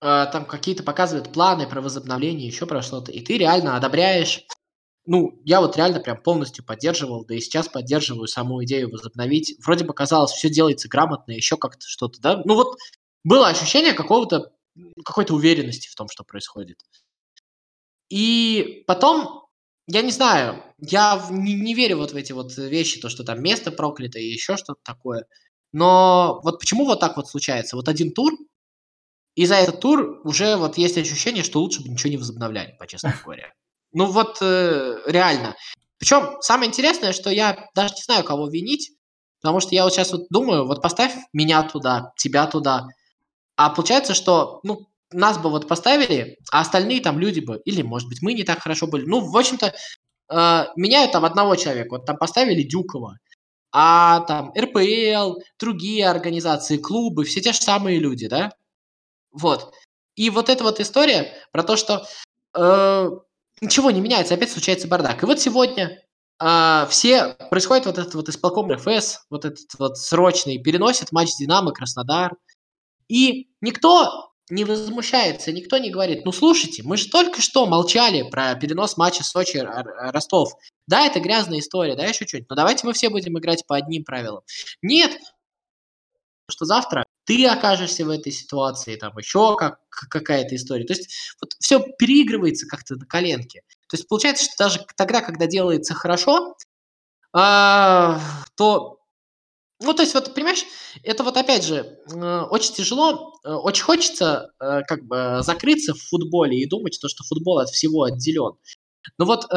[0.00, 4.42] а, там какие-то показывают планы про возобновление, еще про что-то, и ты реально одобряешь.
[5.06, 9.56] Ну, я вот реально прям полностью поддерживал, да и сейчас поддерживаю саму идею возобновить.
[9.64, 12.42] Вроде бы казалось, все делается грамотно, еще как-то что-то, да?
[12.44, 12.76] Ну вот
[13.24, 14.52] было ощущение какого-то,
[15.04, 16.78] какой-то уверенности в том, что происходит.
[18.08, 19.41] И потом,
[19.86, 23.42] я не знаю, я не, не верю вот в эти вот вещи, то, что там
[23.42, 25.26] место проклято и еще что-то такое.
[25.72, 27.76] Но вот почему вот так вот случается?
[27.76, 28.32] Вот один тур,
[29.34, 32.86] и за этот тур уже вот есть ощущение, что лучше бы ничего не возобновляли, по
[32.86, 33.52] честному говоря.
[33.92, 35.56] Ну вот э, реально.
[35.98, 38.92] Причем самое интересное, что я даже не знаю, кого винить,
[39.40, 42.86] потому что я вот сейчас вот думаю, вот поставь меня туда, тебя туда,
[43.56, 48.08] а получается, что ну нас бы вот поставили, а остальные там люди бы, или может
[48.08, 49.04] быть мы не так хорошо были.
[49.06, 49.74] Ну в общем-то
[50.30, 53.18] э, меняют там одного человека, вот там поставили Дюкова,
[53.72, 58.52] а там РПЛ, другие организации, клубы, все те же самые люди, да?
[59.32, 59.72] Вот.
[60.14, 62.06] И вот эта вот история про то, что
[62.54, 63.10] э,
[63.62, 65.22] ничего не меняется, опять случается бардак.
[65.22, 66.02] И вот сегодня
[66.38, 71.72] э, все происходит вот этот вот исполком РФС, вот этот вот срочный, переносит матч Динамо
[71.72, 72.36] Краснодар.
[73.08, 78.54] И никто не возмущается, никто не говорит, ну слушайте, мы же только что молчали про
[78.54, 80.52] перенос матча Сочи-Ростов.
[80.86, 84.04] Да, это грязная история, да, еще что-нибудь, но давайте мы все будем играть по одним
[84.04, 84.42] правилам.
[84.82, 85.18] Нет,
[86.50, 90.84] что завтра ты окажешься в этой ситуации, там еще как, какая-то история.
[90.84, 93.62] То есть вот все переигрывается как-то на коленке.
[93.88, 96.56] То есть получается, что даже тогда, когда делается хорошо,
[97.32, 98.20] а,
[98.56, 98.98] то
[99.82, 100.64] ну, то есть, вот, понимаешь,
[101.02, 106.00] это вот опять же э, очень тяжело, э, очень хочется э, как бы закрыться в
[106.00, 108.52] футболе и думать, то, что футбол от всего отделен.
[109.18, 109.48] Но вот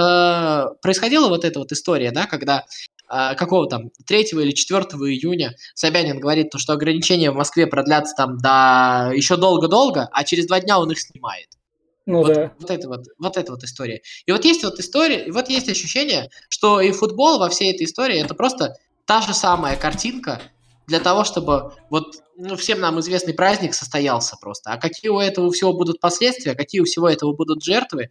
[0.82, 2.66] происходила вот эта вот история, да, когда
[3.08, 8.40] какого там, 3 или 4 июня Собянин говорит, то, что ограничения в Москве продлятся там
[8.40, 11.50] до еще долго-долго, а через два дня он их снимает.
[12.06, 12.54] Ну вот, да.
[12.60, 14.02] Вот это вот, вот это вот история.
[14.26, 17.86] И вот есть вот история, и вот есть ощущение, что и футбол во всей этой
[17.86, 20.42] истории это просто та же самая картинка
[20.88, 24.72] для того, чтобы вот ну, всем нам известный праздник состоялся просто.
[24.72, 28.10] А какие у этого всего будут последствия, какие у всего этого будут жертвы,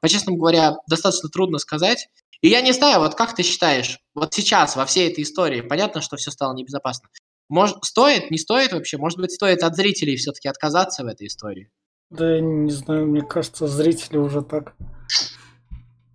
[0.00, 2.08] по-честному говоря, достаточно трудно сказать.
[2.40, 6.00] И я не знаю, вот как ты считаешь, вот сейчас во всей этой истории, понятно,
[6.00, 7.08] что все стало небезопасно.
[7.48, 8.98] Может, стоит, не стоит вообще?
[8.98, 11.70] Может быть, стоит от зрителей все-таки отказаться в этой истории?
[12.10, 14.74] Да, не знаю, мне кажется, зрители уже так.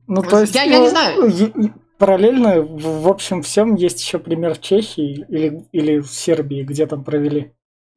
[0.07, 1.74] Ну, то есть, я, я не знаю.
[2.04, 7.54] Параллельно, в общем, всем есть еще пример Чехии или, или Сербии, где там провели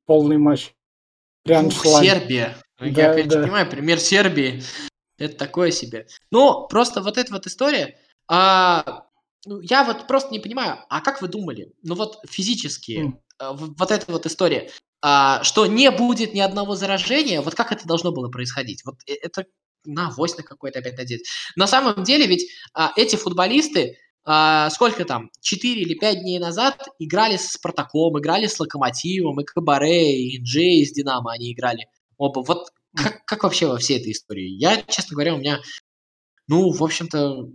[0.07, 0.75] полный матч.
[1.43, 2.57] Прям Сербия.
[2.79, 3.43] Да, я опять да.
[3.43, 4.63] понимаю, пример Сербии.
[5.19, 6.07] Это такое себе.
[6.31, 7.99] Но просто вот эта вот история,
[8.31, 9.09] а,
[9.45, 11.73] ну, я вот просто не понимаю, а как вы думали?
[11.83, 13.75] Ну вот физически, mm.
[13.77, 14.71] вот эта вот история,
[15.03, 18.85] а, что не будет ни одного заражения, вот как это должно было происходить?
[18.85, 19.47] Вот э, это
[19.87, 21.27] на авось на какой-то опять надеть.
[21.57, 26.89] На самом деле ведь а, эти футболисты, а, сколько там, 4 или 5 дней назад
[26.99, 31.87] играли с Спартаком, играли с Локомотивом, и Кабаре, и Джей с Динамо они играли
[32.19, 32.43] оба.
[32.43, 34.49] Вот как, как вообще во всей этой истории?
[34.49, 35.61] Я, честно говоря, у меня,
[36.49, 37.49] ну, в общем-то,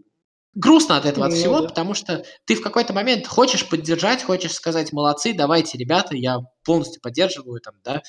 [0.53, 1.67] грустно от этого от ну всего, да.
[1.69, 7.01] потому что ты в какой-то момент хочешь поддержать, хочешь сказать, молодцы, давайте, ребята, я полностью
[7.01, 8.01] поддерживаю там, да,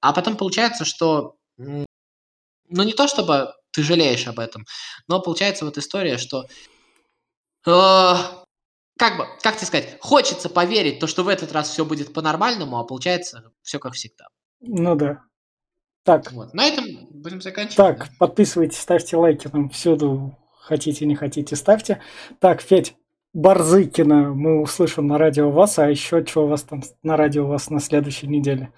[0.00, 1.36] а потом получается, что,
[2.72, 4.66] ну, не то чтобы ты жалеешь об этом,
[5.08, 6.46] но получается вот история, что
[7.66, 8.14] э,
[8.98, 12.78] как бы, как тебе сказать, хочется поверить, то, что в этот раз все будет по-нормальному,
[12.78, 14.26] а получается все как всегда.
[14.60, 15.22] Ну да.
[16.04, 16.32] Так.
[16.32, 16.52] Вот.
[16.52, 17.76] На этом будем заканчивать.
[17.76, 18.06] Так, да?
[18.18, 22.00] подписывайтесь, ставьте лайки нам всюду, хотите, не хотите, ставьте.
[22.40, 22.94] Так, Федь,
[23.34, 27.70] Барзыкина мы услышим на радио вас, а еще что у вас там на радио вас
[27.70, 28.72] на следующей неделе?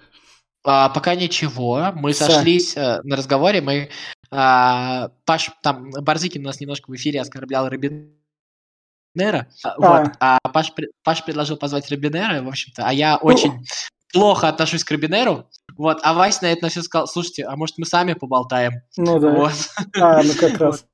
[0.65, 1.91] А, пока ничего.
[1.93, 2.25] Мы Все.
[2.25, 3.61] сошлись э, на разговоре.
[3.61, 3.89] Мы
[4.31, 9.47] а, Паш, там Барзыкин у нас немножко в эфире оскорблял Робинера.
[9.63, 9.75] А.
[9.77, 10.11] Вот.
[10.19, 13.65] А Паш, Паш предложил позвать Робинера, в общем-то, а я очень
[14.11, 15.45] плохо отношусь к Робинеру.
[15.77, 18.81] Вот, а Вась на это на все сказал, слушайте, а может мы сами поболтаем?
[18.97, 19.29] Ну да.
[19.29, 19.53] Вот.
[19.99, 20.85] А, ну как раз.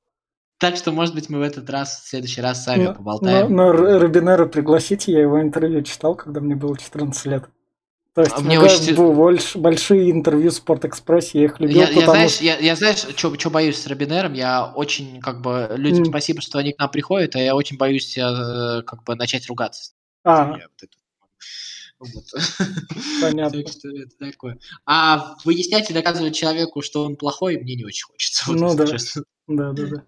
[0.59, 3.55] Так что, может быть, мы в этот раз, в следующий раз сами но, поболтаем.
[3.55, 7.45] Но, но Робинера пригласите, я его интервью читал, когда мне было 14 лет.
[8.13, 8.95] То есть, а мне очень...
[8.95, 12.01] больш, большие интервью в Спортэкспрессе, я их любил, я, потому...
[12.01, 14.33] я, знаешь, я, я знаешь, что боюсь с Робинером?
[14.33, 16.09] Я очень, как бы, людям mm.
[16.09, 19.93] спасибо, что они к нам приходят, а я очень боюсь, э, как бы, начать ругаться.
[20.25, 20.89] А, вот
[22.01, 22.25] вот.
[23.21, 23.63] Понятно.
[23.63, 24.57] так что это такое.
[24.85, 28.51] А выяснять и доказывать человеку, что он плохой, мне не очень хочется.
[28.51, 28.85] Ну да.
[29.47, 30.05] Да, да, да.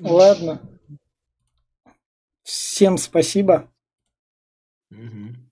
[0.00, 0.60] Ладно.
[2.42, 3.72] Всем спасибо.
[4.90, 5.43] Угу.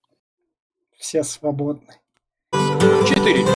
[1.03, 1.95] Все свободны.
[3.09, 3.45] Четыре.